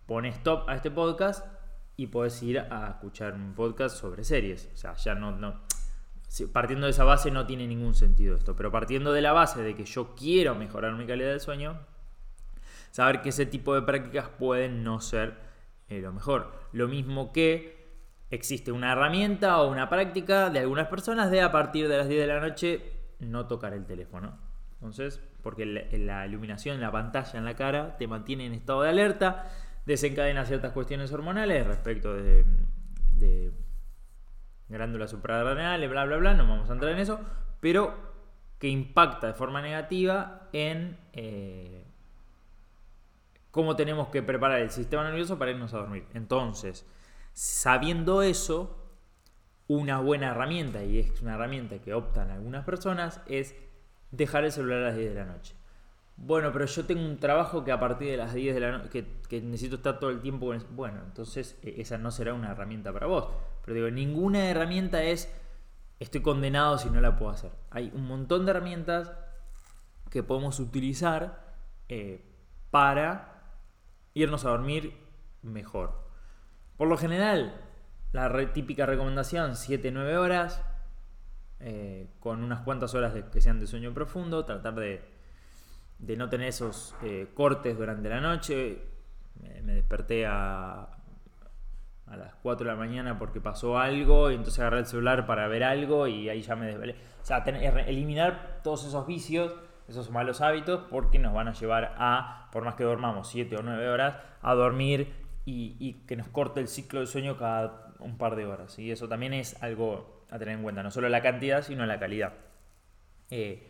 pones 0.05 0.35
stop 0.35 0.69
a 0.69 0.75
este 0.75 0.91
podcast 0.91 1.43
y 1.95 2.07
puedes 2.07 2.41
ir 2.43 2.59
a 2.59 2.89
escuchar 2.89 3.33
un 3.33 3.55
podcast 3.55 3.97
sobre 3.97 4.23
series. 4.23 4.69
O 4.73 4.77
sea, 4.77 4.93
ya 4.93 5.15
no, 5.15 5.31
no 5.31 5.65
partiendo 6.51 6.85
de 6.85 6.91
esa 6.91 7.03
base 7.03 7.31
no 7.31 7.45
tiene 7.45 7.67
ningún 7.67 7.95
sentido 7.95 8.35
esto, 8.35 8.55
pero 8.55 8.71
partiendo 8.71 9.13
de 9.13 9.21
la 9.21 9.31
base 9.31 9.61
de 9.61 9.75
que 9.75 9.85
yo 9.85 10.15
quiero 10.15 10.55
mejorar 10.55 10.93
mi 10.93 11.05
calidad 11.05 11.31
de 11.31 11.39
sueño, 11.39 11.79
saber 12.91 13.21
que 13.21 13.29
ese 13.29 13.45
tipo 13.45 13.73
de 13.73 13.81
prácticas 13.81 14.29
pueden 14.29 14.83
no 14.83 14.99
ser 15.01 15.35
eh, 15.89 16.01
lo 16.01 16.11
mejor. 16.11 16.51
Lo 16.73 16.87
mismo 16.87 17.31
que 17.31 17.77
existe 18.29 18.71
una 18.71 18.91
herramienta 18.91 19.61
o 19.61 19.71
una 19.71 19.89
práctica 19.89 20.49
de 20.49 20.59
algunas 20.59 20.87
personas 20.87 21.31
de 21.31 21.41
a 21.41 21.51
partir 21.51 21.87
de 21.87 21.97
las 21.97 22.09
10 22.09 22.21
de 22.21 22.27
la 22.27 22.39
noche 22.41 22.81
no 23.19 23.47
tocar 23.47 23.73
el 23.73 23.85
teléfono. 23.85 24.37
Entonces, 24.73 25.21
porque 25.41 25.65
la, 25.65 26.27
iluminación 26.27 26.81
la 26.81 26.91
pantalla 26.91 27.39
en 27.39 27.45
la 27.45 27.55
cara 27.55 27.97
te 27.97 28.07
mantiene 28.07 28.45
en 28.45 28.53
estado 28.53 28.83
de 28.83 28.89
alerta, 28.89 29.49
desencadena 29.85 30.45
ciertas 30.45 30.73
cuestiones 30.73 31.11
hormonales 31.13 31.65
respecto 31.65 32.13
de 32.13 32.45
glándulas 34.69 35.11
suprarrenales, 35.11 35.89
bla, 35.89 36.05
bla, 36.05 36.17
bla, 36.17 36.33
no 36.33 36.47
vamos 36.47 36.69
a 36.69 36.73
entrar 36.73 36.91
en 36.91 36.99
eso, 36.99 37.19
pero 37.59 37.93
que 38.59 38.67
impacta 38.67 39.27
de 39.27 39.33
forma 39.33 39.61
negativa 39.61 40.47
en 40.51 40.97
eh, 41.13 41.85
cómo 43.51 43.75
tenemos 43.75 44.09
que 44.09 44.23
preparar 44.23 44.59
el 44.59 44.71
sistema 44.71 45.03
nervioso 45.03 45.37
para 45.37 45.51
irnos 45.51 45.73
a 45.73 45.77
dormir. 45.77 46.05
Entonces, 46.13 46.85
sabiendo 47.33 48.21
eso, 48.21 48.83
una 49.67 49.99
buena 49.99 50.31
herramienta, 50.31 50.83
y 50.83 50.99
es 50.99 51.21
una 51.21 51.35
herramienta 51.35 51.79
que 51.79 51.93
optan 51.93 52.31
algunas 52.31 52.65
personas, 52.65 53.21
es 53.27 53.55
dejar 54.11 54.45
el 54.45 54.51
celular 54.51 54.79
a 54.79 54.87
las 54.87 54.95
10 54.95 55.13
de 55.13 55.15
la 55.15 55.25
noche. 55.25 55.55
Bueno, 56.17 56.51
pero 56.51 56.65
yo 56.65 56.85
tengo 56.85 57.05
un 57.05 57.19
trabajo 57.19 57.63
que 57.63 57.71
a 57.71 57.79
partir 57.79 58.09
de 58.09 58.17
las 58.17 58.33
10 58.33 58.55
de 58.55 58.59
la 58.59 58.71
noche, 58.71 59.05
que, 59.29 59.41
necesito 59.41 59.75
estar 59.75 59.99
todo 59.99 60.09
el 60.09 60.19
tiempo 60.19 60.47
con. 60.47 60.65
Bueno, 60.75 61.01
entonces 61.05 61.59
e, 61.61 61.79
esa 61.79 61.99
no 61.99 62.09
será 62.09 62.33
una 62.33 62.51
herramienta 62.51 62.91
para 62.91 63.05
vos. 63.05 63.29
Pero 63.63 63.75
digo, 63.75 63.91
ninguna 63.91 64.49
herramienta 64.49 65.03
es 65.03 65.31
estoy 65.99 66.21
condenado 66.21 66.79
si 66.79 66.89
no 66.89 66.99
la 67.01 67.17
puedo 67.17 67.31
hacer. 67.31 67.51
Hay 67.69 67.91
un 67.93 68.07
montón 68.07 68.45
de 68.45 68.51
herramientas 68.51 69.11
que 70.09 70.23
podemos 70.23 70.59
utilizar 70.59 71.55
eh, 71.87 72.25
para 72.71 73.43
irnos 74.15 74.43
a 74.45 74.49
dormir 74.49 74.97
mejor. 75.43 76.07
Por 76.77 76.87
lo 76.87 76.97
general, 76.97 77.61
la 78.11 78.53
típica 78.53 78.87
recomendación, 78.87 79.51
7-9 79.51 80.17
horas, 80.17 80.63
eh, 81.59 82.09
con 82.19 82.43
unas 82.43 82.61
cuantas 82.61 82.95
horas 82.95 83.13
que 83.31 83.41
sean 83.41 83.59
de 83.59 83.67
sueño 83.67 83.93
profundo, 83.93 84.45
tratar 84.45 84.75
de, 84.75 85.16
no 85.99 86.29
tener 86.29 86.47
esos 86.47 86.95
eh, 87.03 87.27
cortes 87.33 87.77
durante 87.77 88.09
la 88.09 88.21
noche. 88.21 88.81
Me, 89.41 89.73
desperté 89.73 90.25
a, 90.25 90.87
a 92.07 92.17
las 92.17 92.33
4 92.35 92.65
de 92.65 92.71
la 92.71 92.77
mañana 92.77 93.19
porque 93.19 93.41
pasó 93.41 93.77
algo 93.77 94.31
y 94.31 94.35
entonces 94.35 94.59
agarré 94.59 94.79
el 94.79 94.85
celular 94.85 95.25
para 95.25 95.47
ver 95.47 95.63
algo 95.63 96.07
y 96.07 96.29
ahí 96.29 96.41
ya 96.41 96.55
me 96.55 96.67
desvelé. 96.67 96.95
O 97.21 97.25
sea, 97.25 97.39
eliminar 97.39 98.61
todos 98.63 98.85
esos 98.85 99.05
vicios, 99.05 99.53
esos 99.87 100.09
malos 100.09 100.41
hábitos, 100.41 100.85
porque 100.89 101.19
nos 101.19 101.33
van 101.33 101.49
a 101.49 101.53
llevar 101.53 101.93
a, 101.97 102.49
por 102.51 102.63
más 102.63 102.75
que 102.75 102.83
dormamos 102.83 103.29
7 103.29 103.57
o 103.57 103.61
9 103.61 103.89
horas, 103.89 104.17
a 104.41 104.53
dormir 104.53 105.13
y, 105.45 105.93
que 106.07 106.15
nos 106.15 106.27
corte 106.27 106.59
el 106.59 106.67
ciclo 106.67 106.99
de 106.99 107.07
sueño 107.07 107.37
cada 107.37 107.93
un 107.99 108.17
par 108.17 108.35
de 108.35 108.45
horas. 108.45 108.77
Y 108.79 108.91
eso 108.91 109.07
también 109.07 109.33
es 109.33 109.61
algo 109.63 110.25
a 110.29 110.37
tener 110.37 110.55
en 110.55 110.63
cuenta, 110.63 110.83
no 110.83 110.91
solo 110.91 111.07
la 111.09 111.21
cantidad, 111.21 111.61
sino 111.61 111.85
la 111.85 111.99
calidad. 111.99 112.33
Eh, 113.29 113.67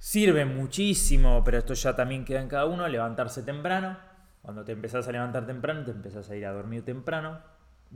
sirve 0.00 0.46
muchísimo, 0.46 1.44
pero 1.44 1.58
esto 1.58 1.74
ya 1.74 1.94
también 1.94 2.24
queda 2.24 2.40
en 2.40 2.48
cada 2.48 2.64
uno, 2.64 2.88
levantarse 2.88 3.42
temprano. 3.42 3.96
Cuando 4.42 4.64
te 4.64 4.72
empezás 4.72 5.06
a 5.06 5.12
levantar 5.12 5.46
temprano, 5.46 5.84
te 5.84 5.90
empezás 5.92 6.28
a 6.30 6.34
ir 6.34 6.46
a 6.46 6.52
dormir 6.52 6.84
temprano. 6.84 7.38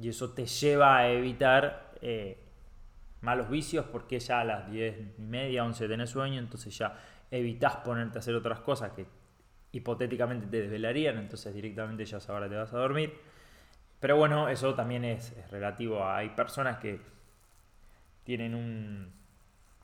Y 0.00 0.10
eso 0.10 0.30
te 0.32 0.46
lleva 0.46 0.98
a 0.98 1.08
evitar 1.08 1.94
eh, 2.02 2.38
malos 3.22 3.48
vicios 3.48 3.86
porque 3.86 4.20
ya 4.20 4.40
a 4.40 4.44
las 4.44 4.70
10 4.70 5.18
y 5.18 5.22
media, 5.22 5.64
11 5.64 5.88
tenés 5.88 6.10
sueño, 6.10 6.38
entonces 6.38 6.76
ya 6.76 7.00
evitas 7.30 7.76
ponerte 7.76 8.18
a 8.18 8.20
hacer 8.20 8.34
otras 8.34 8.60
cosas 8.60 8.92
que 8.92 9.06
hipotéticamente 9.72 10.46
te 10.46 10.60
desvelarían, 10.62 11.18
entonces 11.18 11.54
directamente 11.54 12.04
ya 12.04 12.18
ahora 12.28 12.48
te 12.48 12.54
vas 12.54 12.72
a 12.74 12.78
dormir. 12.78 13.14
Pero 13.98 14.18
bueno, 14.18 14.50
eso 14.50 14.74
también 14.74 15.06
es, 15.06 15.34
relativo. 15.50 16.06
Hay 16.06 16.28
personas 16.30 16.76
que 16.76 17.00
tienen 18.24 18.54
un... 18.54 19.10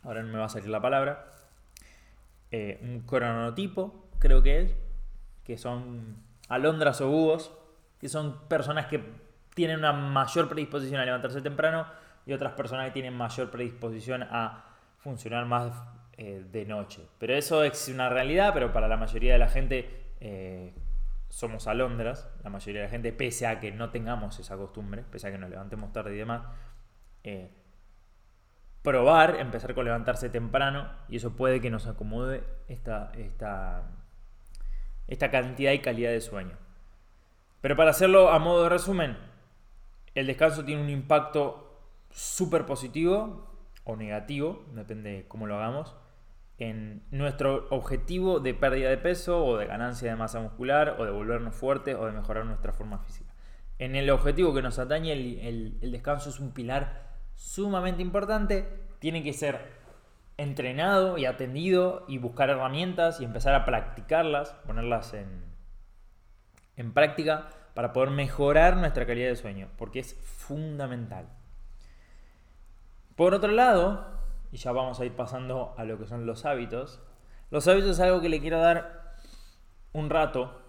Ahora 0.03 0.23
no 0.23 0.31
me 0.31 0.39
va 0.39 0.45
a 0.45 0.49
salir 0.51 0.69
la 0.69 0.81
palabra. 0.83 1.33
Eh, 2.51 2.81
un 2.83 3.01
cronotipo, 3.01 4.09
creo 4.19 4.43
que 4.43 4.61
es. 4.63 4.77
Que 5.45 5.57
son 5.59 6.17
alondras 6.49 7.01
o 7.01 7.09
búhos. 7.09 7.53
Que 7.99 8.09
son 8.09 8.49
personas 8.49 8.87
que 8.87 9.03
tienen 9.55 9.79
una 9.79 9.93
mayor 9.93 10.49
predisposición 10.49 11.01
a 11.01 11.05
levantarse 11.05 11.43
temprano. 11.43 11.87
Y 12.27 12.33
otras 12.33 12.53
personas 12.53 12.87
que 12.87 12.93
tienen 12.93 13.15
mayor 13.15 13.51
predisposición 13.51 14.23
a 14.23 14.65
funcionar 14.99 15.47
más 15.47 15.73
eh, 16.17 16.45
de 16.51 16.65
noche. 16.67 17.07
Pero 17.19 17.35
eso 17.35 17.65
es 17.65 17.89
una 17.89 18.09
realidad, 18.09 18.53
pero 18.53 18.73
para 18.73 18.89
la 18.89 18.97
mayoría 18.97 19.33
de 19.33 19.39
la 19.39 19.49
gente 19.49 20.13
eh, 20.21 20.75
somos 21.31 21.67
alondras, 21.67 22.29
la 22.45 22.51
mayoría 22.51 22.83
de 22.83 22.87
la 22.89 22.91
gente, 22.91 23.13
pese 23.13 23.47
a 23.47 23.59
que 23.59 23.73
no 23.73 23.91
tengamos 23.91 24.39
esa 24.39 24.57
costumbre, 24.57 25.03
pese 25.11 25.29
a 25.29 25.31
que 25.31 25.39
nos 25.39 25.49
levantemos 25.49 25.93
tarde 25.93 26.15
y 26.15 26.19
demás, 26.19 26.43
probar, 28.83 29.37
empezar 29.41 29.75
con 29.75 29.85
levantarse 29.85 30.31
temprano, 30.31 30.91
y 31.09 31.17
eso 31.17 31.37
puede 31.37 31.61
que 31.61 31.71
nos 31.71 31.87
acomode 31.87 32.43
esta, 32.69 33.13
esta, 33.17 33.83
esta 35.07 35.31
cantidad 35.31 35.73
y 35.73 35.81
calidad 35.81 36.11
de 36.11 36.21
sueño. 36.21 36.57
Pero 37.61 37.77
para 37.77 37.91
hacerlo 37.91 38.31
a 38.31 38.39
modo 38.39 38.65
de 38.65 38.69
resumen, 38.71 39.19
el 40.15 40.27
descanso 40.27 40.65
tiene 40.65 40.83
un 40.83 40.91
impacto 40.91 41.83
súper 42.11 42.67
positivo 42.67 43.47
o 43.85 43.97
negativo, 43.97 44.65
depende 44.73 45.11
de 45.11 45.29
cómo 45.29 45.47
lo 45.47 45.57
hagamos, 45.57 45.95
en 46.59 47.03
nuestro 47.11 47.67
objetivo 47.71 48.39
de 48.39 48.53
pérdida 48.53 48.91
de 48.91 48.99
peso 48.99 49.45
o 49.45 49.57
de 49.57 49.67
ganancia 49.67 50.11
de 50.11 50.17
masa 50.17 50.41
muscular 50.41 50.97
o 50.99 51.05
de 51.05 51.11
volvernos 51.11 51.55
fuertes 51.55 51.97
o 51.97 52.05
de 52.05 52.13
mejorar 52.13 52.45
nuestra 52.45 52.73
forma 52.73 52.99
física. 52.99 53.33
En 53.79 53.97
el 53.97 54.11
objetivo 54.11 54.53
que 54.53 54.61
nos 54.61 54.79
atañe, 54.79 55.13
el, 55.13 55.81
descanso 55.81 56.29
es 56.29 56.39
un 56.39 56.53
pilar 56.53 57.10
sumamente 57.41 58.03
importante. 58.03 58.69
Tiene 58.99 59.23
que 59.23 59.33
ser 59.33 59.81
entrenado 60.37 61.17
y 61.19 61.25
atendido 61.25 62.05
y 62.07 62.19
buscar 62.19 62.51
herramientas 62.51 63.21
y 63.21 63.25
empezar 63.25 63.55
a 63.55 63.65
practicarlas, 63.65 64.53
ponerlas 64.67 65.15
en, 65.15 65.45
en 66.77 66.93
práctica 66.93 67.49
para 67.75 67.93
poder 67.93 68.11
mejorar 68.11 68.77
nuestra 68.77 69.07
calidad 69.07 69.29
de 69.29 69.37
sueño, 69.37 69.69
porque 69.79 70.01
es 70.01 70.15
fundamental. 70.15 71.29
Por 73.17 73.35
otro 73.35 73.53
lado, 73.53 74.21
y 74.53 74.59
ya 74.59 74.73
vamos 74.73 75.01
a 75.01 75.05
ir 75.05 75.13
pasando 75.13 75.75
a 75.79 75.85
lo 75.85 75.99
que 75.99 76.07
son 76.07 76.27
los 76.27 76.45
hábitos. 76.45 77.01
Los 77.51 77.67
hábitos 77.69 77.91
es 77.91 78.01
algo 78.01 78.21
que 78.21 78.29
le 78.29 78.41
quiero 78.41 78.59
dar 78.61 79.17
un 79.93 80.11
rato. 80.11 80.61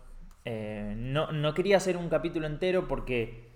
Eh, 0.45 0.93
no, 0.97 1.53
quería 1.53 1.77
hacer 1.77 1.97
un 1.97 2.09
capítulo 2.09 2.47
entero 2.47 2.87
porque 2.87 3.51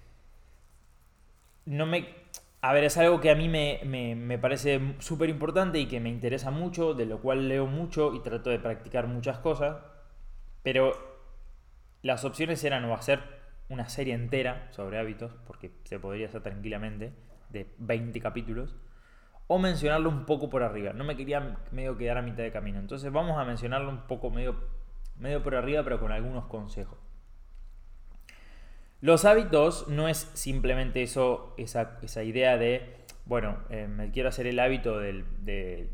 no 1.66 1.86
me... 1.86 2.25
A 2.66 2.74
ver, 2.74 2.84
es 2.84 2.98
algo 2.98 3.22
que 3.22 3.30
a 3.30 3.36
mí 3.36 3.48
me, 3.48 3.80
me 3.86 4.40
parece 4.40 4.96
súper 4.98 5.30
importante 5.30 5.78
y 5.78 5.86
que 5.86 6.00
me 6.00 6.10
interesa 6.10 6.50
mucho, 6.50 6.96
de 6.96 7.06
lo 7.06 7.22
cual 7.22 7.48
leo 7.48 7.68
mucho 7.68 8.16
y 8.16 8.24
trato 8.24 8.50
de 8.50 8.58
practicar 8.58 9.06
muchas 9.06 9.38
cosas. 9.38 9.78
Pero 10.64 10.94
las 12.02 12.26
opciones 12.26 12.64
eran 12.64 12.84
o 12.86 12.96
hacer 12.96 13.22
una 13.70 13.88
serie 13.88 14.16
entera 14.16 14.68
sobre 14.72 14.98
hábitos, 14.98 15.32
porque 15.46 15.74
se 15.84 16.00
podría 16.00 16.26
hacer 16.26 16.42
tranquilamente, 16.42 17.14
de 17.50 17.72
20 17.78 18.20
capítulos 18.20 18.76
o 19.46 19.60
mencionarlo 19.60 20.10
un 20.10 20.26
poco 20.26 20.50
por 20.50 20.64
arriba. 20.64 20.92
No 20.92 21.04
me 21.04 21.16
quería 21.16 21.60
medio 21.70 21.96
quedar 22.00 22.18
a 22.18 22.24
mitad 22.24 22.42
de 22.42 22.52
camino. 22.52 22.80
Entonces 22.80 23.12
vamos 23.12 23.38
a 23.38 23.46
mencionarlo 23.46 23.92
un 23.92 24.08
poco 24.08 24.32
medio, 24.32 24.56
medio 25.20 25.44
por 25.44 25.54
arriba, 25.54 25.84
pero 25.84 26.00
con 26.00 26.12
algunos 26.12 26.46
consejos. 26.46 26.98
Los 29.06 29.24
hábitos 29.24 29.88
no 29.88 30.08
es 30.08 30.32
simplemente 30.34 31.04
eso, 31.04 31.54
esa, 31.58 32.24
idea 32.24 32.58
de, 32.58 33.06
bueno, 33.26 33.60
eh, 33.70 33.88
me 33.88 34.10
quiero 34.10 34.30
hacer 34.30 34.48
el 34.48 34.60
hábito 34.60 34.98
de, 34.98 35.24
de, 35.42 35.92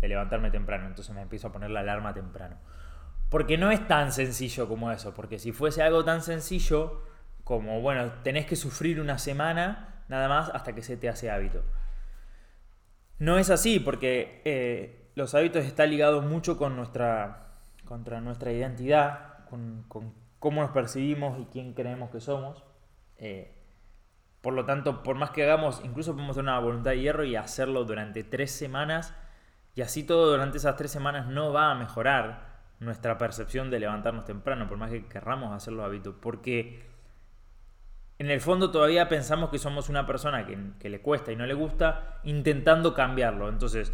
levantarme 0.00 0.50
temprano, 0.50 0.88
entonces 0.88 1.14
me 1.14 1.22
empiezo 1.22 1.46
a 1.46 1.52
poner 1.52 1.70
la 1.70 1.78
alarma 1.78 2.14
temprano. 2.14 2.56
Porque 3.28 3.56
no 3.56 3.70
es 3.70 3.86
tan 3.86 4.10
sencillo 4.10 4.66
como 4.66 4.90
eso, 4.90 5.14
porque 5.14 5.38
si 5.38 5.52
fuese 5.52 5.80
algo 5.80 6.04
tan 6.04 6.20
sencillo 6.20 7.04
como, 7.44 7.80
bueno, 7.82 8.10
tenés 8.24 8.46
que 8.46 8.56
sufrir 8.56 9.00
una 9.00 9.16
semana 9.18 10.02
nada 10.08 10.28
más 10.28 10.50
hasta 10.52 10.74
que 10.74 10.82
se 10.82 10.96
te 10.96 11.08
hace 11.08 11.30
hábito. 11.30 11.62
No 13.20 13.38
es 13.38 13.48
así, 13.48 13.78
porque 13.78 14.42
eh, 14.44 15.12
los 15.14 15.36
hábitos 15.36 15.64
están 15.64 15.90
ligados 15.90 16.24
mucho 16.24 16.58
con 16.58 16.74
nuestra, 16.74 17.52
contra 17.84 18.20
nuestra 18.20 18.50
identidad, 18.50 19.44
con, 19.48 19.84
cómo 20.38 20.62
nos 20.62 20.70
percibimos 20.70 21.38
y 21.38 21.46
quién 21.46 21.74
creemos 21.74 22.10
que 22.10 22.20
somos. 22.20 22.64
Eh, 23.16 23.54
por 24.40 24.54
lo 24.54 24.64
tanto, 24.64 25.02
por 25.02 25.16
más 25.16 25.30
que 25.30 25.42
hagamos, 25.42 25.80
incluso 25.84 26.12
podemos 26.12 26.36
tener 26.36 26.50
una 26.50 26.60
voluntad 26.60 26.92
de 26.92 27.00
hierro 27.00 27.24
y 27.24 27.36
hacerlo 27.36 27.84
durante 27.84 28.22
tres 28.24 28.52
semanas, 28.52 29.14
y 29.74 29.82
así 29.82 30.04
todo 30.04 30.30
durante 30.30 30.58
esas 30.58 30.76
tres 30.76 30.90
semanas 30.90 31.26
no 31.26 31.52
va 31.52 31.70
a 31.70 31.74
mejorar 31.74 32.58
nuestra 32.80 33.18
percepción 33.18 33.70
de 33.70 33.80
levantarnos 33.80 34.24
temprano, 34.24 34.68
por 34.68 34.78
más 34.78 34.90
que 34.90 35.06
querramos 35.06 35.52
hacerlo 35.52 35.84
hábitos, 35.84 36.14
porque 36.20 36.86
en 38.18 38.30
el 38.30 38.40
fondo 38.40 38.70
todavía 38.70 39.08
pensamos 39.08 39.50
que 39.50 39.58
somos 39.58 39.88
una 39.88 40.06
persona 40.06 40.46
que, 40.46 40.88
le 40.88 41.00
cuesta 41.00 41.32
y 41.32 41.36
no 41.36 41.46
le 41.46 41.54
gusta, 41.54 42.20
intentando 42.24 42.94
cambiarlo. 42.94 43.48
Entonces, 43.48 43.92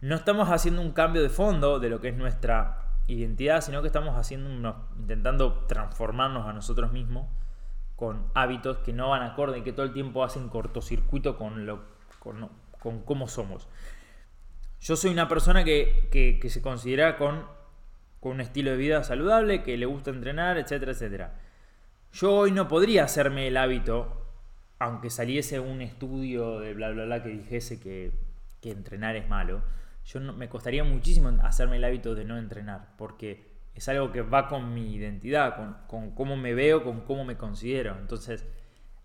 no 0.00 0.14
estamos 0.14 0.50
haciendo 0.50 0.82
un 0.82 0.92
cambio 0.92 1.22
de 1.22 1.30
fondo 1.30 1.80
de 1.80 1.88
lo 1.88 2.00
que 2.00 2.08
es 2.08 2.16
nuestra 2.16 2.91
identidad, 3.06 3.60
sino 3.60 3.80
que 3.82 3.88
estamos 3.88 4.16
haciendo 4.16 4.88
intentando 4.98 5.64
transformarnos 5.66 6.46
a 6.46 6.52
nosotros 6.52 6.92
mismos 6.92 7.26
con 7.96 8.26
hábitos 8.34 8.78
que 8.78 8.92
no 8.92 9.10
van 9.10 9.22
acorde 9.22 9.58
y 9.58 9.62
que 9.62 9.72
todo 9.72 9.86
el 9.86 9.92
tiempo 9.92 10.24
hacen 10.24 10.48
cortocircuito 10.48 11.36
con, 11.36 11.66
lo, 11.66 11.84
con, 12.18 12.48
con 12.80 13.02
cómo 13.02 13.28
somos. 13.28 13.68
yo 14.80 14.96
soy 14.96 15.12
una 15.12 15.28
persona 15.28 15.62
que, 15.62 16.40
se 16.48 16.62
considera 16.62 17.16
con, 17.16 17.44
con, 18.20 18.32
un 18.32 18.40
estilo 18.40 18.72
de 18.72 18.76
vida 18.76 19.04
saludable, 19.04 19.62
que 19.62 19.76
le 19.76 19.86
gusta 19.86 20.10
entrenar, 20.10 20.58
etcétera, 20.58 20.92
etcétera. 20.92 21.34
Yo 22.12 22.34
hoy 22.34 22.50
no 22.50 22.68
podría 22.68 23.04
hacerme 23.04 23.46
el 23.46 23.56
hábito, 23.56 24.26
aunque 24.78 25.08
saliese 25.08 25.60
un 25.60 25.80
estudio 25.80 26.58
de 26.58 26.74
bla, 26.74 26.90
bla, 26.90 27.04
bla 27.04 27.22
que 27.22 27.28
dijese 27.28 27.78
que, 27.78 28.12
entrenar 28.62 29.16
es 29.16 29.28
malo. 29.28 29.62
Yo 30.04 30.20
me 30.20 30.48
costaría 30.48 30.84
muchísimo 30.84 31.28
hacerme 31.42 31.76
el 31.76 31.84
hábito 31.84 32.14
de 32.14 32.24
no 32.24 32.38
entrenar, 32.38 32.94
porque 32.96 33.52
es 33.74 33.88
algo 33.88 34.12
que 34.12 34.22
va 34.22 34.48
con 34.48 34.74
mi 34.74 34.94
identidad, 34.94 35.56
con, 35.56 35.76
con 35.86 36.14
cómo 36.14 36.36
me 36.36 36.54
veo, 36.54 36.82
con 36.82 37.02
cómo 37.02 37.24
me 37.24 37.36
considero. 37.36 37.96
Entonces, 37.98 38.46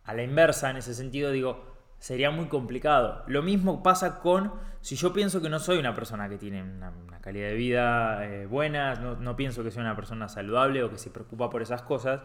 a 0.04 0.14
la 0.14 0.24
inversa, 0.24 0.70
en 0.70 0.78
ese 0.78 0.94
sentido, 0.94 1.32
digo, 1.32 1.78
sería 2.00 2.32
muy 2.32 2.48
complicado. 2.48 3.24
Lo 3.28 3.42
mismo 3.42 3.84
pasa 3.84 4.20
con 4.20 4.54
si 4.82 4.96
yo 4.96 5.14
pienso 5.14 5.42
que 5.42 5.50
no 5.50 5.60
soy 5.60 5.78
una 5.78 5.94
persona 5.94 6.30
que 6.30 6.38
tiene 6.38 6.64
una, 6.64 6.94
calidad 7.22 7.50
de 7.50 7.56
vida 7.56 8.26
eh, 8.26 8.46
buena, 8.46 8.96
no, 8.96 9.36
pienso 9.36 9.64
que 9.64 9.72
soy 9.72 9.82
una 9.82 9.96
persona 9.96 10.30
saludable 10.30 10.84
o 10.84 10.90
que 10.90 10.98
se 10.98 11.10
preocupa 11.10 11.50
por 11.50 11.62
esas 11.62 11.82
cosas. 11.82 12.22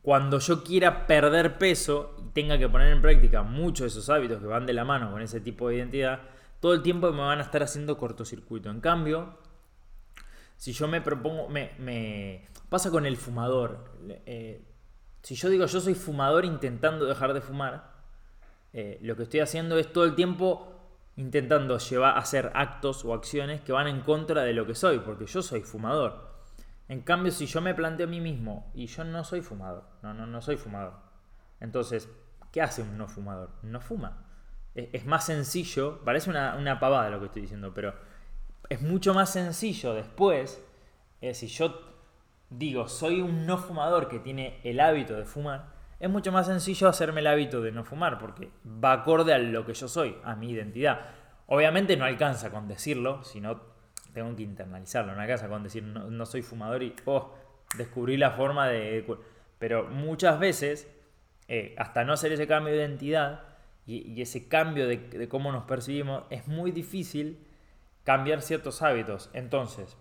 Cuando 0.00 0.38
yo 0.38 0.64
quiera 0.64 1.06
perder 1.06 1.58
peso 1.58 2.16
y 2.18 2.30
tenga 2.30 2.56
que 2.56 2.68
poner 2.68 2.90
en 2.92 3.02
práctica 3.02 3.42
muchos 3.42 3.80
de 3.80 3.88
esos 3.88 4.08
hábitos 4.08 4.40
que 4.40 4.46
van 4.46 4.64
de 4.64 4.72
la 4.72 4.84
mano 4.84 5.10
con 5.10 5.20
ese 5.20 5.40
tipo 5.40 5.68
de 5.68 5.76
identidad, 5.76 6.20
todo 6.60 6.74
el 6.74 6.82
tiempo 6.82 7.10
me 7.12 7.20
van 7.20 7.38
a 7.38 7.42
estar 7.42 7.62
haciendo 7.62 7.96
cortocircuito. 7.96 8.70
En 8.70 8.80
cambio, 8.80 9.38
si 10.56 10.72
yo 10.72 10.88
me 10.88 11.00
propongo, 11.00 11.48
me, 11.48 12.44
pasa 12.68 12.90
con 12.90 13.06
el 13.06 13.16
fumador. 13.16 13.84
Eh, 14.26 14.64
si 15.22 15.34
yo 15.34 15.48
digo 15.48 15.66
yo 15.66 15.80
soy 15.80 15.94
fumador 15.94 16.44
intentando 16.44 17.06
dejar 17.06 17.32
de 17.32 17.40
fumar, 17.40 17.92
eh, 18.72 18.98
lo 19.02 19.16
que 19.16 19.24
estoy 19.24 19.40
haciendo 19.40 19.78
es 19.78 19.92
todo 19.92 20.04
el 20.04 20.14
tiempo 20.14 20.74
intentando 21.16 21.78
llevar 21.78 22.16
a 22.16 22.20
hacer 22.20 22.52
actos 22.54 23.04
o 23.04 23.12
acciones 23.12 23.60
que 23.60 23.72
van 23.72 23.88
en 23.88 24.00
contra 24.02 24.42
de 24.42 24.52
lo 24.52 24.66
que 24.66 24.74
soy, 24.74 25.00
porque 25.00 25.26
yo 25.26 25.42
soy 25.42 25.62
fumador. 25.62 26.28
En 26.88 27.02
cambio, 27.02 27.32
si 27.32 27.46
yo 27.46 27.60
me 27.60 27.74
planteo 27.74 28.06
a 28.06 28.10
mí 28.10 28.20
mismo 28.20 28.70
y 28.74 28.86
yo 28.86 29.04
no 29.04 29.24
soy 29.24 29.42
fumador, 29.42 29.84
no, 30.02 30.14
no, 30.14 30.26
no 30.26 30.40
soy 30.40 30.56
fumador. 30.56 30.94
Entonces, 31.60 32.08
¿qué 32.52 32.62
hace 32.62 32.82
un 32.82 32.96
no 32.96 33.08
fumador? 33.08 33.50
No 33.62 33.80
fuma. 33.80 34.27
Es, 34.78 35.06
más 35.06 35.26
sencillo, 35.26 36.00
parece 36.04 36.30
una, 36.30 36.54
una, 36.54 36.78
pavada 36.78 37.10
lo 37.10 37.18
que 37.18 37.26
estoy 37.26 37.42
diciendo, 37.42 37.72
pero 37.74 37.94
es 38.68 38.80
mucho 38.80 39.12
más 39.12 39.32
sencillo 39.32 39.94
después, 39.94 40.62
si 41.32 41.46
yo 41.48 41.80
digo, 42.48 42.88
soy 42.88 43.20
un 43.20 43.44
no 43.44 43.58
fumador 43.58 44.08
que 44.08 44.20
tiene 44.20 44.60
el 44.62 44.78
hábito 44.78 45.16
de 45.16 45.24
fumar, 45.24 45.78
es 46.00 46.08
mucho 46.08 46.30
más 46.30 46.46
sencillo 46.46 46.88
hacerme 46.88 47.20
el 47.20 47.26
hábito 47.26 47.60
de 47.60 47.72
no 47.72 47.82
fumar, 47.82 48.18
porque 48.18 48.50
va 48.64 48.92
acorde 48.92 49.34
a 49.34 49.38
lo 49.38 49.66
que 49.66 49.74
yo 49.74 49.88
soy, 49.88 50.16
a 50.22 50.36
mi 50.36 50.50
identidad. 50.50 51.00
Obviamente 51.46 51.96
no 51.96 52.04
alcanza 52.04 52.50
con 52.50 52.68
decirlo, 52.68 53.24
sino 53.24 53.60
tengo 54.12 54.34
que 54.36 54.44
internalizarlo, 54.44 55.14
no 55.14 55.20
alcanza 55.20 55.48
con 55.48 55.64
decir 55.64 55.82
no, 55.82 56.26
soy 56.26 56.42
fumador 56.42 56.82
y 56.82 56.94
oh, 57.04 57.34
descubrí 57.76 58.16
la 58.16 58.30
forma 58.30 58.68
de... 58.68 59.04
Pero 59.58 59.88
muchas 59.88 60.38
veces, 60.38 60.88
eh, 61.48 61.74
hasta 61.78 62.04
no 62.04 62.12
hacer 62.12 62.30
ese 62.32 62.46
cambio 62.46 62.72
de 62.74 62.78
identidad 62.78 63.42
y, 63.88 64.20
ese 64.20 64.48
cambio 64.48 64.86
de, 64.86 64.98
de 64.98 65.28
cómo 65.28 65.50
nos 65.50 65.64
percibimos, 65.64 66.24
es 66.28 66.46
muy 66.46 66.72
difícil 66.72 67.38
cambiar 68.04 68.42
ciertos 68.42 68.82
hábitos. 68.82 69.30
Entonces, 69.32 69.96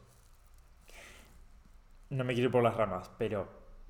no 2.09 2.25
me 2.25 2.33
quiero 2.33 2.47
ir 2.47 2.51
por 2.51 2.63
las 2.63 2.75
ramas, 2.75 3.09
pero 3.17 3.47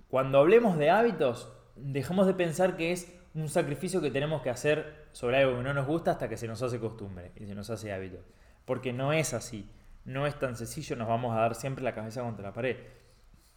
cuando 0.08 0.38
hablemos 0.38 0.78
de 0.78 0.92
hábitos, 0.92 1.52
dejemos 1.76 2.28
de 2.28 2.36
pensar 2.36 2.78
que 2.78 2.92
es 2.92 3.12
un 3.34 3.50
sacrificio 3.50 4.00
que 4.00 4.12
tenemos 4.12 4.44
que 4.44 4.52
hacer 4.52 5.08
sobre 5.14 5.38
algo 5.38 5.58
que 5.58 5.64
no 5.64 5.74
nos 5.74 5.88
gusta 5.88 6.12
hasta 6.12 6.30
que 6.30 6.38
se 6.38 6.48
nos 6.48 6.62
hace 6.62 6.80
costumbre 6.80 7.32
y 7.36 7.46
se 7.46 7.56
nos 7.56 7.70
hace 7.72 7.92
hábito. 7.92 8.20
Porque 8.66 8.94
no 8.94 9.14
es 9.14 9.34
así, 9.34 9.68
no 10.06 10.28
es 10.28 10.38
tan 10.38 10.56
sencillo, 10.56 10.96
nos 10.96 11.08
vamos 11.08 11.36
a 11.36 11.42
dar 11.42 11.56
siempre 11.56 11.84
la 11.84 11.96
cabeza 11.96 12.22
contra 12.22 12.44
la 12.44 12.54
pared. 12.54 12.78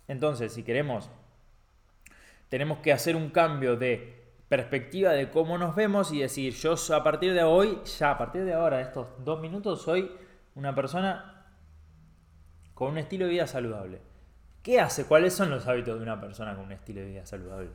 Entonces, 0.09 0.55
si 0.55 0.63
queremos, 0.63 1.11
tenemos 2.49 2.79
que 2.79 2.93
hacer 2.93 3.15
un 3.15 3.29
cambio 3.29 3.77
de 3.77 4.20
perspectiva 4.51 5.13
de 5.13 5.31
cómo 5.31 5.59
nos 5.59 5.77
vemos 5.77 6.13
y 6.13 6.19
decir, 6.19 6.53
yo 6.55 6.75
a 6.93 7.05
partir 7.05 7.33
de 7.35 7.45
hoy, 7.45 7.79
ya 7.85 8.11
a 8.11 8.19
partir 8.19 8.45
de 8.45 8.53
ahora, 8.53 8.81
estos 8.81 9.07
dos 9.25 9.41
minutos, 9.41 9.81
soy 9.81 10.11
una 10.57 10.75
persona 10.75 11.47
con 12.75 12.91
un 12.91 12.99
estilo 12.99 13.27
de 13.27 13.31
vida 13.31 13.47
saludable. 13.47 14.01
¿Qué 14.65 14.81
hace? 14.81 15.07
¿Cuáles 15.07 15.35
son 15.35 15.51
los 15.51 15.69
hábitos 15.69 15.99
de 15.99 16.03
una 16.03 16.21
persona 16.21 16.57
con 16.57 16.65
un 16.65 16.73
estilo 16.73 17.01
de 17.01 17.07
vida 17.07 17.27
saludable? 17.27 17.71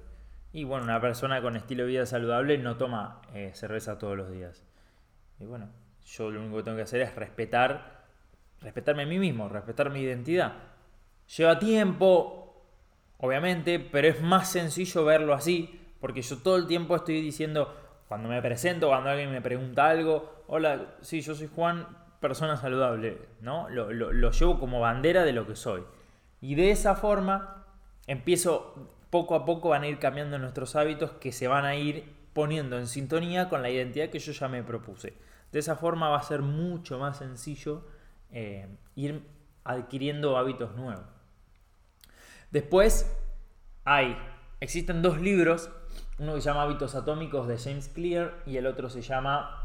Y 0.52 0.66
bueno, 0.66 0.84
una 0.84 1.00
persona 1.00 1.42
con 1.42 1.56
estilo 1.56 1.84
de 1.84 1.92
vida 1.92 2.06
saludable 2.06 2.58
no 2.58 2.76
toma 2.76 3.22
eh, 3.34 3.52
cerveza 3.54 3.98
todos 3.98 4.18
los 4.18 4.30
días. 4.30 4.62
Y 5.40 5.46
bueno, 5.46 5.70
yo 6.06 6.30
lo 6.30 6.42
único 6.42 6.58
que 6.58 6.64
tengo 6.64 6.76
que 6.76 6.84
hacer 6.84 7.00
es 7.00 7.16
respetar, 7.16 8.04
respetarme 8.60 9.04
a 9.04 9.06
mí 9.06 9.18
mismo, 9.18 9.48
respetar 9.48 9.90
mi 9.92 10.02
identidad. 10.02 10.56
Lleva 11.38 11.58
tiempo, 11.58 12.68
obviamente, 13.20 13.80
pero 13.80 14.10
es 14.10 14.22
más 14.22 14.52
sencillo 14.52 15.06
verlo 15.06 15.34
así, 15.34 15.85
porque 16.06 16.22
yo 16.22 16.38
todo 16.38 16.58
el 16.58 16.68
tiempo 16.68 16.96
estoy 16.96 17.20
diciendo, 17.20 17.76
cuando 18.08 18.30
me 18.30 18.40
presento, 18.40 18.90
cuando 18.90 19.10
alguien 19.10 19.32
me 19.32 19.42
pregunta 19.42 19.90
algo, 19.90 20.44
hola, 20.46 20.98
sí, 21.02 21.22
yo 21.22 21.34
soy 21.34 21.48
Juan, 21.48 21.88
persona 22.20 22.58
saludable, 22.58 23.18
¿no? 23.42 23.68
Lo, 23.70 23.92
lo 23.92 24.30
llevo 24.30 24.60
como 24.60 24.80
bandera 24.80 25.24
de 25.24 25.34
lo 25.34 25.48
que 25.48 25.56
soy. 25.56 25.82
Y 26.42 26.54
de 26.54 26.70
esa 26.70 26.94
forma 26.94 27.66
empiezo 28.06 28.76
poco 29.10 29.34
a 29.34 29.46
poco 29.46 29.70
van 29.70 29.82
a 29.82 29.88
ir 29.88 29.98
cambiando 29.98 30.38
nuestros 30.38 30.76
hábitos 30.76 31.10
que 31.14 31.32
se 31.32 31.48
van 31.48 31.66
a 31.66 31.74
ir 31.74 32.04
poniendo 32.34 32.78
en 32.78 32.86
sintonía 32.86 33.50
con 33.50 33.64
la 33.64 33.72
identidad 33.72 34.10
que 34.10 34.20
yo 34.20 34.32
ya 34.32 34.48
me 34.48 34.62
propuse. 34.62 35.16
De 35.52 35.58
esa 35.58 35.76
forma 35.76 36.10
va 36.10 36.20
a 36.20 36.22
ser 36.22 36.44
mucho 36.44 37.00
más 37.00 37.18
sencillo 37.18 37.84
eh, 38.30 38.68
ir 38.94 39.24
adquiriendo 39.64 40.38
hábitos 40.38 40.76
nuevos. 40.76 41.08
Después 42.52 43.12
hay, 43.86 44.16
existen 44.60 45.02
dos 45.02 45.20
libros, 45.20 45.72
uno 46.20 46.34
que 46.34 46.42
se 46.42 46.50
llama 46.50 46.64
Hábitos 46.64 46.96
Atómicos 46.96 47.48
de 47.48 47.58
James 47.58 47.90
Clear 47.90 48.34
y 48.46 48.58
el 48.58 48.68
otro 48.68 48.90
se 48.90 49.02
llama, 49.02 49.64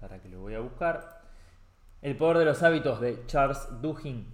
para 0.00 0.20
que 0.20 0.28
lo 0.28 0.40
voy 0.40 0.54
a 0.54 0.60
buscar, 0.60 1.20
El 2.00 2.16
Poder 2.16 2.38
de 2.38 2.44
los 2.44 2.62
Hábitos 2.62 3.00
de 3.00 3.26
Charles 3.26 3.68
Duhigg 3.80 4.26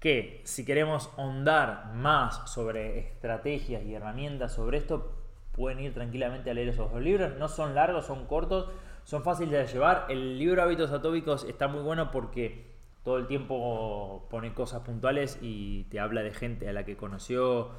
que 0.00 0.42
si 0.44 0.64
queremos 0.64 1.10
ahondar 1.16 1.92
más 1.94 2.50
sobre 2.50 2.98
estrategias 2.98 3.82
y 3.84 3.94
herramientas 3.94 4.52
sobre 4.52 4.78
esto, 4.78 5.12
pueden 5.52 5.80
ir 5.80 5.92
tranquilamente 5.92 6.50
a 6.50 6.54
leer 6.54 6.68
esos 6.68 6.92
dos 6.92 7.02
libros. 7.02 7.36
No 7.36 7.48
son 7.48 7.74
largos, 7.74 8.06
son 8.06 8.26
cortos, 8.26 8.70
son 9.04 9.22
fáciles 9.24 9.66
de 9.66 9.72
llevar. 9.72 10.06
El 10.08 10.38
libro 10.38 10.62
Hábitos 10.62 10.92
Atómicos 10.92 11.44
está 11.44 11.66
muy 11.66 11.82
bueno 11.82 12.12
porque 12.12 12.76
todo 13.02 13.16
el 13.18 13.26
tiempo 13.26 14.28
pone 14.30 14.54
cosas 14.54 14.82
puntuales 14.82 15.38
y 15.42 15.84
te 15.84 15.98
habla 15.98 16.22
de 16.22 16.32
gente 16.32 16.68
a 16.68 16.72
la 16.72 16.84
que 16.84 16.96
conoció. 16.96 17.70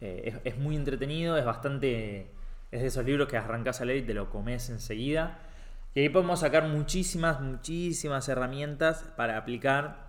Eh, 0.00 0.40
es, 0.44 0.56
muy 0.58 0.76
entretenido, 0.76 1.36
es 1.36 1.44
bastante... 1.44 2.30
Es 2.72 2.80
de 2.80 2.88
esos 2.88 3.04
libros 3.04 3.28
que 3.28 3.36
arrancas 3.36 3.80
a 3.80 3.84
leer 3.84 3.98
y 3.98 4.06
te 4.06 4.14
lo 4.14 4.28
comes 4.28 4.68
enseguida. 4.70 5.38
Y 5.94 6.00
ahí 6.00 6.08
podemos 6.08 6.40
sacar 6.40 6.68
muchísimas, 6.68 7.40
muchísimas 7.40 8.28
herramientas 8.28 9.04
para 9.16 9.38
aplicar 9.38 10.08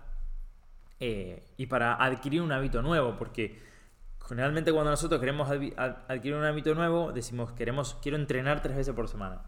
eh, 1.00 1.44
y 1.56 1.66
para 1.66 1.94
adquirir 1.94 2.42
un 2.42 2.52
hábito 2.52 2.82
nuevo, 2.82 3.16
porque 3.16 3.58
generalmente 4.28 4.72
cuando 4.72 4.90
nosotros 4.90 5.20
queremos 5.20 5.48
adquirir 5.48 6.34
un 6.34 6.44
hábito 6.44 6.74
nuevo, 6.74 7.12
decimos, 7.12 7.52
queremos, 7.52 7.96
quiero 8.02 8.18
entrenar 8.18 8.60
tres 8.60 8.76
veces 8.76 8.94
por 8.94 9.08
semana. 9.08 9.40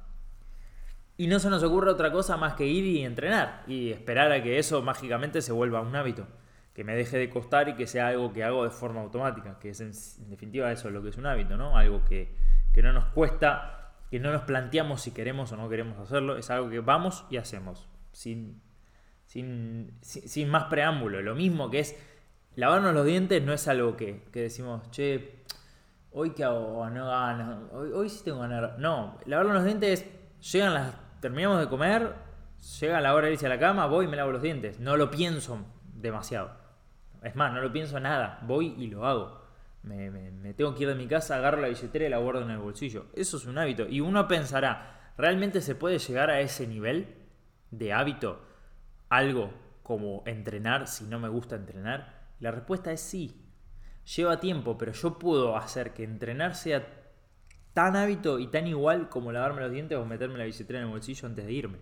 Y 1.18 1.26
no 1.26 1.38
se 1.38 1.50
nos 1.50 1.62
ocurre 1.62 1.90
otra 1.90 2.10
cosa 2.10 2.38
más 2.38 2.54
que 2.54 2.66
ir 2.66 2.86
y 2.86 3.04
entrenar 3.04 3.62
y 3.66 3.90
esperar 3.90 4.32
a 4.32 4.42
que 4.42 4.58
eso 4.58 4.80
mágicamente 4.80 5.42
se 5.42 5.52
vuelva 5.52 5.82
un 5.82 5.94
hábito, 5.94 6.26
que 6.74 6.84
me 6.84 6.94
deje 6.94 7.18
de 7.18 7.28
costar 7.28 7.68
y 7.68 7.74
que 7.74 7.86
sea 7.86 8.08
algo 8.08 8.32
que 8.32 8.44
hago 8.44 8.64
de 8.64 8.70
forma 8.70 9.00
automática, 9.00 9.58
que 9.58 9.70
es 9.70 9.80
en, 9.80 9.92
definitiva 10.30 10.70
eso 10.72 10.88
es 10.88 10.94
lo 10.94 11.02
que 11.02 11.10
es 11.10 11.16
un 11.16 11.26
hábito, 11.26 11.56
¿no? 11.56 11.76
Algo 11.76 12.04
que, 12.04 12.34
que 12.72 12.82
no 12.82 12.92
nos 12.92 13.06
cuesta, 13.06 13.94
que 14.10 14.20
no 14.20 14.32
nos 14.32 14.42
planteamos 14.42 15.02
si 15.02 15.10
queremos 15.10 15.52
o 15.52 15.56
no 15.56 15.68
queremos 15.68 15.98
hacerlo, 15.98 16.36
es 16.36 16.50
algo 16.50 16.70
que 16.70 16.80
vamos 16.80 17.24
y 17.30 17.36
hacemos, 17.36 17.88
sin 18.12 18.60
sin, 19.30 19.92
sin, 20.00 20.48
más 20.48 20.64
preámbulo. 20.64 21.22
Lo 21.22 21.36
mismo 21.36 21.70
que 21.70 21.78
es 21.78 21.96
lavarnos 22.56 22.92
los 22.92 23.06
dientes 23.06 23.40
no 23.44 23.52
es 23.52 23.68
algo 23.68 23.96
que, 23.96 24.24
decimos, 24.32 24.90
che, 24.90 25.44
hoy 26.10 26.30
que 26.30 26.42
hago, 26.42 26.90
no 26.90 27.06
ganas, 27.06 27.58
hoy, 27.72 27.92
hoy 27.92 28.08
sí 28.08 28.24
tengo 28.24 28.40
ganas. 28.40 28.76
No, 28.78 29.18
lavarnos 29.26 29.54
los 29.54 29.64
dientes 29.64 30.04
llegan 30.52 30.74
las, 30.74 30.94
terminamos 31.20 31.60
de 31.60 31.68
comer, 31.68 32.12
llega 32.80 33.00
la 33.00 33.14
hora 33.14 33.28
de 33.28 33.34
irse 33.34 33.46
a 33.46 33.50
la 33.50 33.60
cama, 33.60 33.86
voy 33.86 34.06
y 34.06 34.08
me 34.08 34.16
lavo 34.16 34.32
los 34.32 34.42
dientes. 34.42 34.80
No 34.80 34.96
lo 34.96 35.12
pienso 35.12 35.64
demasiado. 36.00 36.52
Es 37.22 37.36
más, 37.36 37.52
no 37.52 37.60
lo 37.60 37.72
pienso 37.72 38.00
nada, 38.00 38.40
voy 38.42 38.74
y 38.78 38.86
lo 38.86 39.06
hago. 39.06 39.40
Me, 39.82 40.54
tengo 40.54 40.74
que 40.74 40.82
ir 40.82 40.88
de 40.88 40.94
mi 40.94 41.06
casa, 41.06 41.36
agarro 41.36 41.60
la 41.60 41.68
billetera 41.68 42.06
y 42.06 42.10
la 42.10 42.18
guardo 42.18 42.42
en 42.42 42.50
el 42.50 42.58
bolsillo. 42.58 43.06
Eso 43.14 43.36
es 43.36 43.46
un 43.46 43.58
hábito. 43.58 43.86
Y 43.88 44.00
uno 44.00 44.28
pensará, 44.28 45.12
¿realmente 45.16 45.60
se 45.60 45.74
puede 45.74 45.98
llegar 45.98 46.30
a 46.30 46.40
ese 46.40 46.66
nivel 46.66 47.14
de 47.70 47.92
hábito? 47.92 48.50
algo 49.10 49.52
como 49.82 50.22
entrenar 50.24 50.86
si 50.86 51.04
no 51.04 51.18
me 51.18 51.28
gusta 51.28 51.56
entrenar? 51.56 52.30
La 52.38 52.50
respuesta 52.50 52.92
es 52.92 53.00
sí. 53.00 53.44
Lleva 54.16 54.40
tiempo, 54.40 54.78
pero 54.78 54.92
yo 54.92 55.18
puedo 55.18 55.56
hacer 55.56 55.92
que 55.92 56.04
entrenar 56.04 56.54
sea 56.54 56.86
tan 57.74 57.96
hábito 57.96 58.38
y 58.38 58.46
tan 58.46 58.66
igual 58.66 59.08
como 59.10 59.30
lavarme 59.32 59.60
los 59.60 59.70
dientes 59.70 59.98
o 59.98 60.06
meterme 60.06 60.38
la 60.38 60.44
bicicleta 60.44 60.78
en 60.78 60.84
el 60.86 60.90
bolsillo 60.90 61.28
antes 61.28 61.44
de 61.44 61.52
irme. 61.52 61.78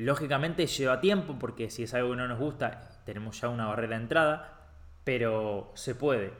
Lógicamente 0.00 0.66
lleva 0.66 0.98
tiempo 1.00 1.38
porque 1.38 1.68
si 1.68 1.82
es 1.82 1.92
algo 1.92 2.10
que 2.10 2.16
no 2.16 2.26
nos 2.26 2.38
gusta 2.38 3.02
tenemos 3.04 3.38
ya 3.38 3.50
una 3.50 3.66
barrera 3.66 3.96
de 3.96 4.02
entrada, 4.02 4.60
pero 5.04 5.72
se 5.74 5.94
puede. 5.94 6.32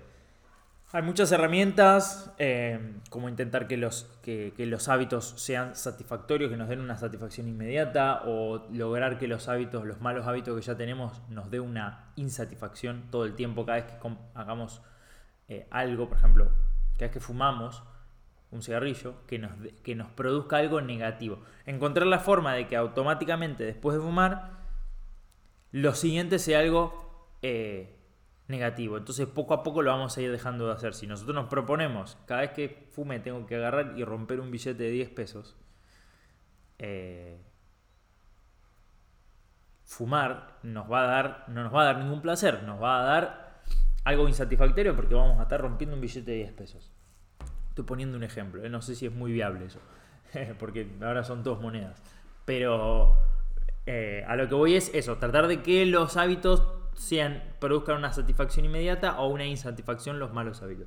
Hay 0.93 1.03
muchas 1.03 1.31
herramientas, 1.31 2.33
eh, 2.39 2.95
como 3.11 3.29
intentar 3.29 3.69
que 3.69 3.77
los, 3.77 4.05
que, 4.23 4.55
los 4.57 4.89
hábitos 4.89 5.35
sean 5.37 5.77
satisfactorios, 5.77 6.51
que 6.51 6.57
nos 6.57 6.71
den 6.71 6.81
una 6.81 6.97
satisfacción 6.97 7.49
inmediata, 7.49 8.23
o 8.25 8.67
lograr 8.73 9.19
que 9.19 9.29
los 9.29 9.47
hábitos, 9.47 9.85
los 9.85 10.01
malos 10.01 10.27
hábitos 10.27 10.59
que 10.59 10.63
ya 10.63 10.77
tenemos, 10.77 11.21
nos 11.29 11.51
dé 11.51 11.61
una 11.61 12.13
insatisfacción 12.17 13.11
todo 13.11 13.27
el 13.27 13.35
tiempo 13.35 13.67
cada 13.67 13.83
vez 13.83 13.93
que 13.93 14.17
hagamos 14.35 14.81
eh, 15.49 15.69
algo, 15.71 16.09
por 16.09 16.17
ejemplo, 16.17 16.47
cada 16.95 17.07
vez 17.07 17.11
que 17.11 17.21
fumamos 17.21 17.83
un 18.51 18.63
cigarrillo, 18.63 19.15
que 19.27 19.39
nos, 19.39 19.53
que 19.83 19.95
nos 19.95 20.09
produzca 20.11 20.57
algo 20.57 20.81
negativo. 20.81 21.41
Encontrar 21.67 22.07
la 22.07 22.19
forma 22.19 22.55
de 22.55 22.67
que 22.67 22.77
automáticamente 22.77 23.65
después 23.65 23.97
de 23.97 24.03
fumar, 24.03 24.61
lo 25.73 25.95
siguiente 25.95 26.39
sea 26.39 26.61
algo... 26.61 27.29
Eh, 27.43 27.97
negativo. 28.51 28.99
Entonces 28.99 29.27
poco 29.27 29.55
a 29.55 29.63
poco 29.63 29.81
lo 29.81 29.91
vamos 29.91 30.17
a 30.17 30.21
ir 30.21 30.31
dejando 30.31 30.67
de 30.67 30.75
hacer. 30.75 30.93
Si 30.93 31.07
nosotros 31.07 31.35
nos 31.35 31.47
proponemos, 31.47 32.19
cada 32.27 32.43
vez 32.43 32.51
que 32.51 32.89
fume 32.91 33.21
tengo 33.21 33.47
que 33.47 33.57
agarrar 33.57 33.95
y 33.97 34.05
romper 34.05 34.41
un 34.41 34.51
billete 34.51 34.83
de 34.83 34.91
10 34.91 35.11
pesos, 35.11 35.57
eh, 36.79 37.41
fumar 39.85 40.59
nos 40.63 40.91
va 40.91 41.03
a 41.03 41.07
dar, 41.07 41.45
no 41.49 41.63
nos 41.63 41.75
va 41.75 41.83
a 41.83 41.85
dar 41.87 41.99
ningún 41.99 42.21
placer, 42.21 42.63
nos 42.65 42.83
va 42.83 43.01
a 43.01 43.05
dar 43.05 43.63
algo 44.05 44.29
insatisfactorio 44.29 44.95
porque 44.95 45.15
vamos 45.15 45.39
a 45.39 45.45
estar 45.45 45.61
rompiendo 45.61 45.95
un 45.95 46.03
billete 46.03 46.31
de 46.31 46.37
10 46.39 46.53
pesos. 46.53 46.91
Poniendo 47.85 48.17
un 48.17 48.23
ejemplo, 48.23 48.65
eh, 48.65 48.69
no 48.69 48.83
sé 48.83 48.95
si 48.95 49.07
es 49.07 49.13
muy 49.13 49.33
viable 49.33 49.67
eso, 49.67 49.81
porque 50.59 50.89
ahora 51.03 51.25
son 51.25 51.43
dos 51.43 51.61
monedas. 51.61 52.03
Pero 52.45 53.17
eh, 53.87 54.25
a 54.29 54.37
lo 54.37 54.49
que 54.49 54.55
voy 54.55 54.75
es 54.77 54.91
eso, 54.95 55.17
tratar 55.17 55.49
de 55.49 55.63
que 55.63 55.87
los 55.87 56.17
hábitos 56.17 56.63
sean, 56.95 57.43
produzcan 57.59 57.97
una 57.97 58.13
satisfacción 58.13 58.65
inmediata 58.65 59.19
o 59.21 59.29
una 59.29 59.45
insatisfacción 59.45 60.19
los 60.19 60.33
malos 60.33 60.63
hábitos. 60.63 60.87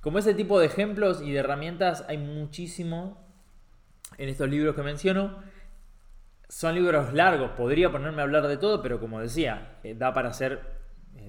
Como 0.00 0.18
ese 0.18 0.34
tipo 0.34 0.58
de 0.58 0.66
ejemplos 0.66 1.22
y 1.22 1.32
de 1.32 1.38
herramientas 1.38 2.04
hay 2.08 2.18
muchísimo 2.18 3.24
en 4.18 4.28
estos 4.28 4.48
libros 4.48 4.74
que 4.74 4.82
menciono. 4.82 5.36
Son 6.48 6.74
libros 6.74 7.12
largos, 7.12 7.52
podría 7.52 7.90
ponerme 7.90 8.20
a 8.20 8.24
hablar 8.24 8.46
de 8.46 8.56
todo, 8.56 8.82
pero 8.82 9.00
como 9.00 9.20
decía, 9.20 9.78
eh, 9.84 9.94
da 9.94 10.12
para 10.12 10.30
hacer 10.30 10.60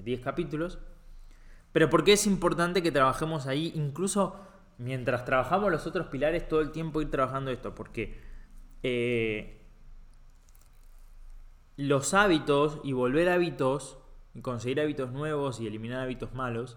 10 0.02 0.18
eh, 0.18 0.22
capítulos. 0.22 0.78
Pero 1.72 1.88
¿por 1.88 2.04
qué 2.04 2.12
es 2.12 2.26
importante 2.26 2.82
que 2.82 2.92
trabajemos 2.92 3.46
ahí? 3.46 3.72
Incluso 3.74 4.40
mientras 4.78 5.24
trabajamos 5.24 5.70
los 5.70 5.86
otros 5.86 6.06
pilares, 6.08 6.48
todo 6.48 6.60
el 6.60 6.70
tiempo 6.72 7.02
ir 7.02 7.10
trabajando 7.10 7.50
esto. 7.50 7.74
Porque 7.74 8.20
eh, 8.82 9.62
los 11.76 12.14
hábitos 12.14 12.80
y 12.84 12.92
volver 12.92 13.28
hábitos 13.28 13.98
y 14.34 14.40
conseguir 14.40 14.80
hábitos 14.80 15.12
nuevos 15.12 15.60
y 15.60 15.66
eliminar 15.66 16.00
hábitos 16.00 16.34
malos, 16.34 16.76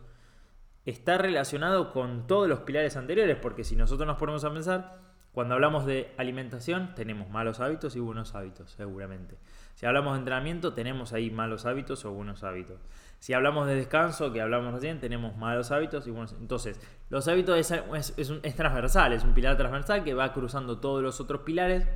está 0.85 1.17
relacionado 1.17 1.91
con 1.91 2.27
todos 2.27 2.47
los 2.47 2.59
pilares 2.59 2.95
anteriores, 2.95 3.37
porque 3.41 3.63
si 3.63 3.75
nosotros 3.75 4.07
nos 4.07 4.17
ponemos 4.17 4.43
a 4.43 4.53
pensar, 4.53 5.06
cuando 5.37 5.53
hablamos 5.53 5.85
de 5.85 6.11
alimentación 6.17 6.95
tenemos 6.95 7.29
malos 7.29 7.59
hábitos 7.59 7.95
y 7.95 7.99
buenos 7.99 8.33
hábitos, 8.33 8.71
seguramente. 8.71 9.37
Si 9.75 9.85
hablamos 9.85 10.13
de 10.13 10.17
entrenamiento 10.17 10.73
tenemos 10.73 11.13
ahí 11.13 11.29
malos 11.29 11.67
hábitos 11.67 12.03
o 12.05 12.11
buenos 12.11 12.43
hábitos. 12.43 12.81
Si 13.19 13.33
hablamos 13.33 13.67
de 13.67 13.75
descanso, 13.75 14.33
que 14.33 14.41
hablamos 14.41 14.73
recién, 14.73 14.99
tenemos 14.99 15.37
malos 15.37 15.69
hábitos 15.69 16.07
y 16.07 16.09
buenos. 16.09 16.33
Entonces, 16.39 16.81
los 17.11 17.27
hábitos 17.27 17.55
es, 17.55 17.71
es, 18.17 18.31
es 18.41 18.55
transversal, 18.55 19.13
es 19.13 19.23
un 19.23 19.35
pilar 19.35 19.55
transversal 19.57 20.03
que 20.03 20.15
va 20.15 20.33
cruzando 20.33 20.79
todos 20.79 21.03
los 21.03 21.21
otros 21.21 21.41
pilares 21.41 21.87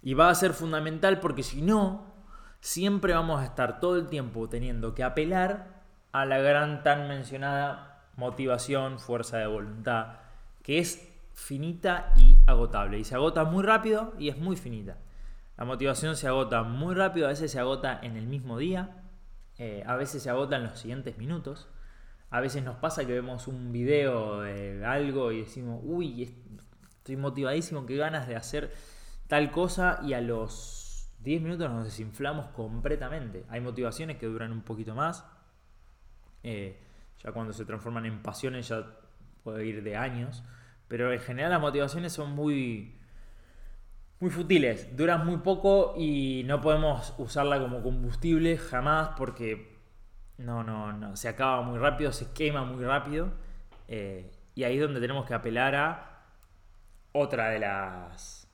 y 0.00 0.14
va 0.14 0.30
a 0.30 0.34
ser 0.34 0.54
fundamental 0.54 1.20
porque 1.20 1.42
si 1.42 1.60
no, 1.60 2.14
siempre 2.60 3.12
vamos 3.12 3.42
a 3.42 3.44
estar 3.44 3.78
todo 3.78 3.96
el 3.96 4.06
tiempo 4.06 4.48
teniendo 4.48 4.94
que 4.94 5.04
apelar 5.04 5.82
a 6.12 6.24
la 6.24 6.38
gran 6.38 6.82
tan 6.82 7.08
mencionada 7.08 8.06
motivación, 8.16 8.98
fuerza 8.98 9.36
de 9.36 9.48
voluntad, 9.48 10.14
que 10.62 10.78
es 10.78 11.09
finita 11.32 12.12
y 12.16 12.36
agotable. 12.46 12.98
Y 12.98 13.04
se 13.04 13.14
agota 13.14 13.44
muy 13.44 13.62
rápido 13.62 14.14
y 14.18 14.28
es 14.28 14.38
muy 14.38 14.56
finita. 14.56 14.98
La 15.56 15.64
motivación 15.64 16.16
se 16.16 16.26
agota 16.26 16.62
muy 16.62 16.94
rápido, 16.94 17.26
a 17.26 17.30
veces 17.30 17.50
se 17.50 17.60
agota 17.60 18.00
en 18.02 18.16
el 18.16 18.26
mismo 18.26 18.58
día, 18.58 19.02
eh, 19.58 19.82
a 19.86 19.96
veces 19.96 20.22
se 20.22 20.30
agota 20.30 20.56
en 20.56 20.64
los 20.64 20.78
siguientes 20.78 21.18
minutos. 21.18 21.68
A 22.30 22.40
veces 22.40 22.62
nos 22.62 22.76
pasa 22.76 23.04
que 23.04 23.12
vemos 23.12 23.48
un 23.48 23.72
video 23.72 24.42
de 24.42 24.84
algo 24.84 25.32
y 25.32 25.40
decimos, 25.40 25.80
uy, 25.82 26.22
estoy 26.96 27.16
motivadísimo, 27.16 27.86
qué 27.86 27.96
ganas 27.96 28.28
de 28.28 28.36
hacer 28.36 28.72
tal 29.26 29.50
cosa 29.50 30.00
y 30.04 30.12
a 30.12 30.20
los 30.20 31.10
10 31.20 31.42
minutos 31.42 31.70
nos 31.70 31.84
desinflamos 31.84 32.46
completamente. 32.48 33.44
Hay 33.48 33.60
motivaciones 33.60 34.16
que 34.16 34.26
duran 34.26 34.52
un 34.52 34.62
poquito 34.62 34.94
más. 34.94 35.24
Eh, 36.42 36.80
ya 37.22 37.32
cuando 37.32 37.52
se 37.52 37.64
transforman 37.64 38.06
en 38.06 38.22
pasiones 38.22 38.68
ya 38.68 38.86
puede 39.42 39.66
ir 39.66 39.82
de 39.82 39.96
años. 39.96 40.42
Pero 40.90 41.12
en 41.12 41.20
general 41.20 41.52
las 41.52 41.60
motivaciones 41.60 42.12
son 42.12 42.32
muy, 42.32 42.96
muy 44.18 44.28
futiles. 44.28 44.96
Duran 44.96 45.24
muy 45.24 45.36
poco 45.36 45.94
y 45.96 46.42
no 46.46 46.60
podemos 46.60 47.14
usarla 47.16 47.60
como 47.60 47.80
combustible 47.80 48.58
jamás 48.58 49.10
porque 49.16 49.78
no, 50.36 50.64
no, 50.64 50.92
no. 50.92 51.14
Se 51.14 51.28
acaba 51.28 51.62
muy 51.62 51.78
rápido, 51.78 52.10
se 52.10 52.32
quema 52.32 52.64
muy 52.64 52.84
rápido. 52.84 53.30
Eh, 53.86 54.32
y 54.56 54.64
ahí 54.64 54.78
es 54.78 54.82
donde 54.82 54.98
tenemos 54.98 55.26
que 55.26 55.34
apelar 55.34 55.76
a 55.76 56.24
otra 57.12 57.50
de 57.50 57.60
las 57.60 58.48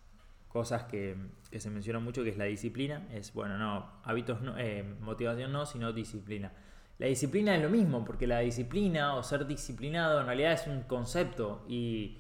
cosas 0.49 0.85
que, 0.85 1.17
se 1.59 1.71
mencionan 1.71 2.05
mucho, 2.05 2.23
que 2.23 2.29
es 2.29 2.37
la 2.37 2.45
disciplina. 2.45 3.09
Es, 3.11 3.33
bueno, 3.33 3.57
no, 3.57 3.93
hábitos 4.05 4.43
no, 4.43 4.59
eh, 4.59 4.85
motivación 5.01 5.53
no, 5.53 5.65
sino 5.65 5.91
disciplina. 5.95 6.53
La 6.99 7.07
disciplina 7.07 7.57
es 7.57 7.63
lo 7.63 7.71
mismo, 7.71 8.05
porque 8.05 8.27
la 8.27 8.41
disciplina 8.41 9.15
o 9.15 9.23
ser 9.23 9.47
disciplinado 9.47 10.21
en 10.21 10.27
realidad 10.27 10.53
es 10.53 10.67
un 10.67 10.83
concepto 10.83 11.65
y, 11.67 12.19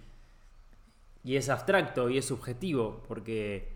y 1.26 1.34
es 1.34 1.48
abstracto 1.48 2.08
y 2.08 2.18
es 2.18 2.24
subjetivo, 2.24 3.02
porque 3.08 3.74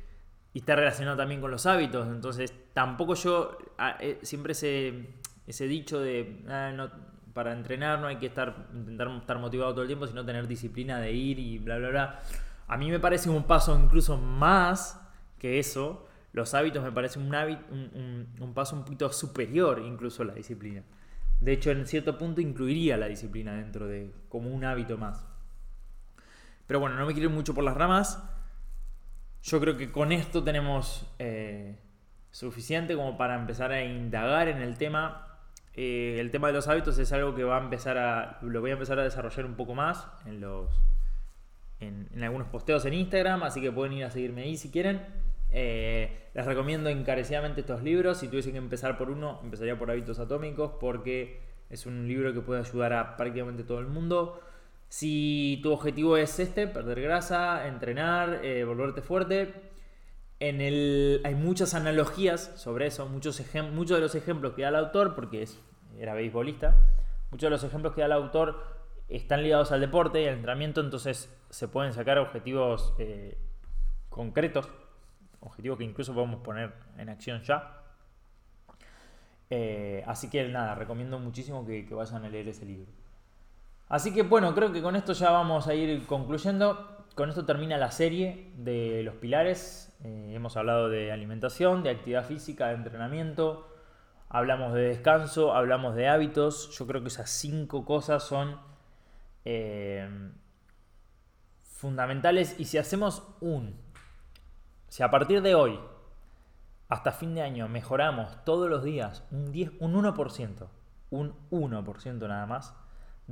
y 0.53 0.61
está 0.61 0.77
relacionado 0.77 1.17
también 1.17 1.41
con 1.41 1.51
los 1.51 1.67
hábitos. 1.67 2.07
Entonces, 2.07 2.55
tampoco 2.73 3.15
yo, 3.15 3.59
ah, 3.77 3.97
eh, 3.99 4.21
siempre 4.23 4.53
ese, 4.53 5.09
ese 5.49 5.67
dicho 5.67 5.99
de 5.99 6.45
ah, 6.49 6.71
no, 6.73 6.91
para 7.33 7.53
entrenar 7.53 7.99
no 7.99 8.07
hay 8.07 8.19
que 8.19 8.27
estar, 8.27 8.69
intentar 8.73 9.09
estar 9.09 9.41
motivado 9.41 9.73
todo 9.73 9.83
el 9.83 9.89
tiempo, 9.89 10.07
sino 10.07 10.25
tener 10.25 10.47
disciplina 10.47 11.01
de 11.01 11.11
ir 11.11 11.41
y 11.41 11.59
bla, 11.59 11.79
bla, 11.79 11.89
bla. 11.89 12.21
A 12.69 12.77
mí 12.77 12.89
me 12.89 13.01
parece 13.01 13.29
un 13.29 13.43
paso 13.43 13.77
incluso 13.77 14.17
más 14.17 15.01
que 15.37 15.59
eso. 15.59 16.07
Los 16.33 16.55
hábitos 16.55 16.85
me 16.85 16.93
parecen 16.93 17.23
un, 17.23 18.29
un, 18.39 18.55
paso 18.55 18.77
un 18.77 18.85
poquito 18.85 19.13
superior 19.13 19.83
incluso 19.85 20.23
a 20.23 20.27
la 20.27 20.35
disciplina. 20.35 20.85
De 21.41 21.51
hecho, 21.51 21.73
en 21.73 21.85
cierto 21.85 22.17
punto 22.17 22.41
incluiría 22.41 22.97
la 22.97 23.07
disciplina 23.07 23.55
dentro 23.55 23.89
de 23.89 24.13
como 24.29 24.51
un 24.51 24.65
hábito 24.65 24.97
más. 24.97 25.30
Pero 26.71 26.79
bueno, 26.79 26.95
no 26.95 27.05
me 27.05 27.15
quiero 27.15 27.29
ir 27.29 27.35
mucho 27.35 27.53
por 27.53 27.65
las 27.65 27.77
ramas. 27.77 28.23
Yo 29.43 29.59
creo 29.59 29.77
que 29.77 29.91
con 29.91 30.13
esto 30.13 30.45
tenemos 30.45 31.05
eh, 31.19 31.81
suficiente 32.31 32.95
como 32.95 33.19
para 33.19 33.35
empezar 33.35 33.73
a 33.73 33.83
indagar 33.83 34.47
en 34.47 34.63
el 34.63 34.79
tema. 34.79 35.41
Eh, 35.75 36.19
el 36.21 36.31
tema 36.31 36.47
de 36.47 36.53
los 36.53 36.69
hábitos 36.69 36.97
es 36.99 37.13
algo 37.13 37.35
que 37.35 37.43
va 37.43 37.59
a 37.59 37.61
empezar 37.61 37.99
a. 37.99 38.39
lo 38.43 38.61
voy 38.61 38.71
a 38.71 38.75
empezar 38.75 39.01
a 39.01 39.03
desarrollar 39.03 39.47
un 39.47 39.57
poco 39.57 39.75
más 39.75 40.07
en 40.27 40.41
los 40.41 40.81
en, 41.81 42.09
algunos 42.23 42.47
posteos 42.47 42.85
en 42.85 42.95
Instagram, 42.95 43.43
así 43.43 43.61
que 43.61 43.73
pueden 43.73 43.95
ir 43.95 44.05
a 44.05 44.13
seguirme 44.13 44.43
ahí 44.43 44.57
si 44.57 44.71
quieren. 44.71 45.05
Eh, 45.51 46.29
les 46.35 46.47
recomiendo 46.47 46.89
encarecidamente 46.89 47.63
estos 47.63 47.83
libros. 47.83 48.19
Si 48.19 48.29
tuviesen 48.29 48.53
que 48.53 48.59
empezar 48.59 48.97
por 48.97 49.11
uno, 49.11 49.41
empezaría 49.43 49.77
por 49.77 49.91
Hábitos 49.91 50.21
Atómicos 50.21 50.75
porque 50.79 51.41
es 51.69 51.85
un 51.87 52.07
libro 52.07 52.33
que 52.33 52.43
puede 52.43 52.61
ayudar 52.61 52.93
a 52.93 53.17
prácticamente 53.17 53.65
todo 53.65 53.81
el 53.81 53.89
mundo. 53.89 54.41
Si 54.91 55.61
tu 55.63 55.73
objetivo 55.73 56.17
es 56.17 56.41
este, 56.41 56.67
perder 56.67 57.01
grasa, 57.01 57.69
entrenar, 57.69 58.45
eh, 58.45 58.65
volverte 58.65 59.03
fuerte, 59.03 59.55
en 60.41 60.61
el, 60.61 61.21
hay 61.25 61.37
muchas 61.37 61.75
analogías 61.75 62.53
sobre 62.57 62.89
eso, 62.89 63.07
muchos, 63.07 63.41
muchos 63.73 63.97
de 63.97 64.01
los 64.01 64.17
ejemplos 64.17 64.55
que 64.55 64.63
da 64.63 64.71
el 64.71 64.75
autor, 64.75 65.15
porque 65.15 65.43
es, 65.43 65.61
era 65.97 66.13
beisbolista, 66.15 66.77
muchos 67.31 67.47
de 67.47 67.51
los 67.51 67.63
ejemplos 67.63 67.95
que 67.95 68.01
da 68.01 68.09
el 68.09 68.13
autor 68.13 68.65
están 69.09 69.45
ligados 69.45 69.71
al 69.71 69.81
deporte 69.81 70.23
y 70.23 70.27
al 70.27 70.35
entrenamiento, 70.35 70.81
entonces 70.81 71.33
se 71.51 71.69
pueden 71.69 71.93
sacar 71.93 72.19
objetivos 72.19 72.93
eh, 72.99 73.39
concretos, 74.09 74.69
objetivos 75.39 75.79
que 75.79 75.85
incluso 75.85 76.13
podemos 76.13 76.41
poner 76.41 76.73
en 76.99 77.11
acción 77.11 77.43
ya. 77.43 77.77
Eh, 79.51 80.03
así 80.05 80.29
que 80.29 80.49
nada, 80.49 80.75
recomiendo 80.75 81.17
muchísimo 81.21 81.65
que, 81.65 81.87
vayan 81.91 82.25
a 82.25 82.29
leer 82.29 82.49
ese 82.49 82.65
libro. 82.67 82.91
Así 83.91 84.15
que 84.15 84.23
bueno, 84.23 84.55
creo 84.55 84.73
que 84.73 84.81
con 84.81 84.97
esto 84.97 85.13
ya 85.13 85.31
vamos 85.31 85.67
a 85.67 85.75
ir 85.75 86.07
concluyendo. 86.07 87.05
Con 87.15 87.29
esto 87.29 87.45
termina 87.45 87.77
la 87.77 87.91
serie 87.91 88.53
de 88.57 89.03
los 89.03 89.17
pilares. 89.17 89.95
Eh, 90.03 90.31
hemos 90.35 90.57
hablado 90.57 90.89
de 90.89 91.13
alimentación, 91.13 91.83
de 91.83 91.91
actividad 91.91 92.25
física, 92.25 92.69
de 92.69 92.77
entrenamiento. 92.77 93.69
Hablamos 94.31 94.73
de 94.73 94.83
descanso, 94.83 95.55
hablamos 95.55 95.95
de 95.95 96.09
hábitos. 96.09 96.71
Yo 96.79 96.87
creo 96.87 97.03
que 97.03 97.09
esas 97.09 97.29
cinco 97.29 97.85
cosas 97.85 98.23
son 98.23 98.71
Em, 99.45 100.33
fundamentales 101.63 102.57
y 102.59 102.67
si 102.67 102.77
hacemos 102.77 103.23
un, 103.41 103.75
si 104.89 105.03
a 105.03 105.11
partir 105.11 105.41
de 105.41 105.55
hoy 105.55 105.81
hasta 106.91 107.11
fin 107.11 107.35
de 107.35 107.41
año 107.41 107.69
mejoramos 107.69 108.45
todos 108.45 108.69
los 108.69 108.85
días 108.85 109.25
un, 109.31 109.51
10, 109.51 109.73
un 109.81 109.95
1%, 109.95 110.69
un 111.11 111.35
1% 111.51 112.29
nada 112.29 112.45
más, 112.45 112.75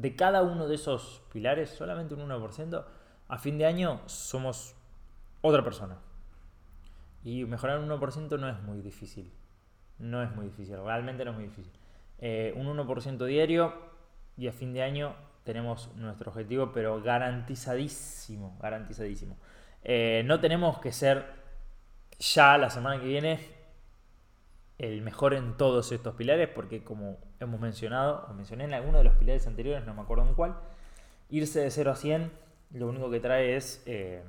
de 0.00 0.14
cada 0.14 0.42
uno 0.42 0.68
de 0.68 0.76
esos 0.76 1.22
pilares, 1.32 1.70
solamente 1.70 2.14
un 2.14 2.28
1%, 2.28 2.84
a 3.28 3.38
fin 3.38 3.58
de 3.58 3.66
año 3.66 4.00
somos 4.06 4.76
otra 5.40 5.64
persona. 5.64 5.98
Y 7.24 7.44
mejorar 7.44 7.80
un 7.80 7.88
1% 7.88 8.38
no 8.38 8.48
es 8.48 8.62
muy 8.62 8.80
difícil. 8.80 9.32
No 9.98 10.22
es 10.22 10.34
muy 10.34 10.46
difícil, 10.46 10.76
realmente 10.84 11.24
no 11.24 11.32
es 11.32 11.36
muy 11.36 11.46
difícil. 11.46 11.72
Eh, 12.18 12.54
un 12.56 12.66
1% 12.68 13.24
diario 13.24 13.74
y 14.36 14.46
a 14.46 14.52
fin 14.52 14.72
de 14.72 14.82
año 14.82 15.16
tenemos 15.42 15.92
nuestro 15.96 16.30
objetivo, 16.30 16.70
pero 16.72 17.02
garantizadísimo, 17.02 18.56
garantizadísimo. 18.60 19.36
Eh, 19.82 20.22
no 20.26 20.38
tenemos 20.38 20.78
que 20.78 20.92
ser 20.92 21.24
ya 22.20 22.56
la 22.56 22.70
semana 22.70 23.00
que 23.00 23.06
viene 23.06 23.57
el 24.78 25.02
mejor 25.02 25.34
en 25.34 25.56
todos 25.56 25.92
estos 25.92 26.14
pilares, 26.14 26.48
porque 26.48 26.82
como 26.82 27.18
hemos 27.40 27.60
mencionado, 27.60 28.26
o 28.30 28.34
mencioné 28.34 28.64
en 28.64 28.74
alguno 28.74 28.98
de 28.98 29.04
los 29.04 29.14
pilares 29.14 29.46
anteriores, 29.46 29.84
no 29.84 29.94
me 29.94 30.02
acuerdo 30.02 30.26
en 30.26 30.34
cuál, 30.34 30.56
irse 31.28 31.60
de 31.60 31.70
0 31.70 31.90
a 31.90 31.96
100 31.96 32.48
lo 32.72 32.88
único 32.88 33.10
que 33.10 33.20
trae 33.20 33.56
es, 33.56 33.82
eh, 33.86 34.22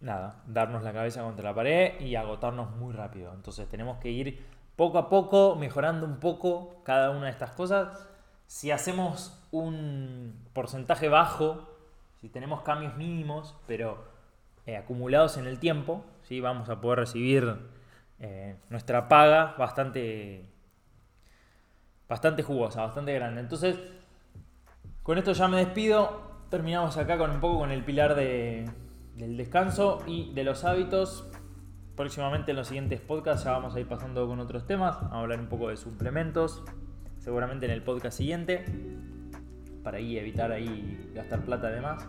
nada, 0.00 0.42
darnos 0.46 0.82
la 0.82 0.92
cabeza 0.92 1.22
contra 1.22 1.50
la 1.50 1.54
pared 1.54 2.00
y 2.00 2.16
agotarnos 2.16 2.74
muy 2.76 2.92
rápido. 2.92 3.32
Entonces 3.32 3.68
tenemos 3.68 3.98
que 3.98 4.10
ir 4.10 4.44
poco 4.76 4.98
a 4.98 5.08
poco, 5.08 5.54
mejorando 5.54 6.04
un 6.04 6.18
poco 6.18 6.82
cada 6.82 7.10
una 7.10 7.26
de 7.26 7.30
estas 7.30 7.52
cosas. 7.52 8.08
Si 8.46 8.70
hacemos 8.70 9.40
un 9.52 10.34
porcentaje 10.52 11.08
bajo, 11.08 11.68
si 12.20 12.28
tenemos 12.28 12.62
cambios 12.62 12.96
mínimos, 12.96 13.54
pero 13.66 14.04
eh, 14.66 14.76
acumulados 14.76 15.36
en 15.36 15.46
el 15.46 15.60
tiempo, 15.60 16.04
¿sí? 16.22 16.40
vamos 16.40 16.68
a 16.68 16.80
poder 16.80 16.98
recibir 17.00 17.56
eh, 18.20 18.56
nuestra 18.70 19.08
paga 19.08 19.54
bastante, 19.58 20.48
bastante 22.08 22.42
jugosa, 22.42 22.82
bastante 22.82 23.12
grande. 23.14 23.40
Entonces, 23.40 23.78
con 25.02 25.18
esto 25.18 25.32
ya 25.32 25.48
me 25.48 25.58
despido. 25.58 26.32
Terminamos 26.50 26.96
acá 26.96 27.18
con 27.18 27.30
un 27.30 27.40
poco 27.40 27.58
con 27.58 27.70
el 27.70 27.84
pilar 27.84 28.14
de, 28.14 28.70
del 29.16 29.36
descanso 29.36 30.02
y 30.06 30.32
de 30.34 30.44
los 30.44 30.64
hábitos. 30.64 31.28
Próximamente 31.96 32.50
en 32.50 32.56
los 32.56 32.68
siguientes 32.68 33.00
podcasts 33.00 33.44
ya 33.44 33.52
vamos 33.52 33.74
a 33.74 33.80
ir 33.80 33.86
pasando 33.86 34.26
con 34.26 34.40
otros 34.40 34.66
temas. 34.66 34.96
A 34.96 35.20
hablar 35.20 35.40
un 35.40 35.48
poco 35.48 35.68
de 35.68 35.76
suplementos. 35.76 36.62
Seguramente 37.18 37.66
en 37.66 37.72
el 37.72 37.82
podcast 37.82 38.16
siguiente. 38.16 38.64
Para 39.82 39.98
ahí 39.98 40.18
evitar 40.18 40.52
ahí 40.52 41.12
gastar 41.14 41.44
plata 41.44 41.66
además 41.68 42.08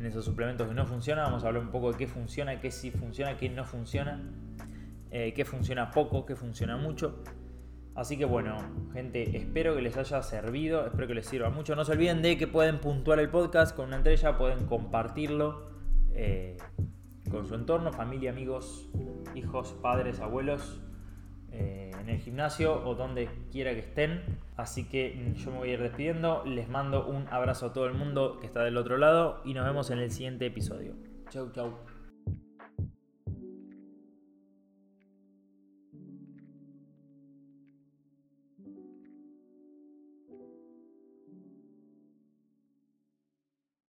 en 0.00 0.06
esos 0.06 0.24
suplementos 0.24 0.68
que 0.68 0.74
no 0.74 0.86
funcionan. 0.86 1.26
Vamos 1.26 1.44
a 1.44 1.48
hablar 1.48 1.62
un 1.62 1.70
poco 1.70 1.92
de 1.92 1.98
qué 1.98 2.06
funciona, 2.06 2.60
qué 2.60 2.70
sí 2.70 2.90
funciona, 2.90 3.36
qué 3.36 3.48
no 3.50 3.64
funciona. 3.64 4.22
Eh, 5.10 5.32
qué 5.34 5.44
funciona 5.44 5.90
poco, 5.90 6.24
qué 6.24 6.36
funciona 6.36 6.76
mucho. 6.76 7.22
Así 7.94 8.16
que 8.16 8.24
bueno, 8.24 8.56
gente, 8.92 9.36
espero 9.36 9.74
que 9.74 9.82
les 9.82 9.96
haya 9.96 10.22
servido, 10.22 10.86
espero 10.86 11.08
que 11.08 11.14
les 11.14 11.26
sirva 11.26 11.50
mucho. 11.50 11.74
No 11.74 11.84
se 11.84 11.92
olviden 11.92 12.22
de 12.22 12.38
que 12.38 12.46
pueden 12.46 12.78
puntuar 12.78 13.18
el 13.18 13.28
podcast 13.28 13.74
con 13.74 13.88
una 13.88 13.96
estrella, 13.96 14.38
pueden 14.38 14.66
compartirlo 14.66 15.68
eh, 16.12 16.56
con 17.30 17.46
su 17.46 17.54
entorno, 17.54 17.92
familia, 17.92 18.30
amigos, 18.30 18.88
hijos, 19.34 19.74
padres, 19.82 20.20
abuelos, 20.20 20.80
eh, 21.52 21.90
en 22.00 22.08
el 22.08 22.18
gimnasio 22.20 22.86
o 22.86 22.94
donde 22.94 23.28
quiera 23.50 23.72
que 23.72 23.80
estén. 23.80 24.22
Así 24.56 24.88
que 24.88 25.34
yo 25.34 25.50
me 25.50 25.58
voy 25.58 25.70
a 25.70 25.72
ir 25.74 25.82
despidiendo. 25.82 26.44
Les 26.46 26.68
mando 26.68 27.06
un 27.06 27.26
abrazo 27.28 27.66
a 27.66 27.72
todo 27.72 27.86
el 27.86 27.94
mundo 27.94 28.38
que 28.40 28.46
está 28.46 28.62
del 28.62 28.76
otro 28.76 28.98
lado 28.98 29.42
y 29.44 29.54
nos 29.54 29.64
vemos 29.66 29.90
en 29.90 29.98
el 29.98 30.10
siguiente 30.10 30.46
episodio. 30.46 30.94
Chau, 31.28 31.50
chau. 31.52 31.89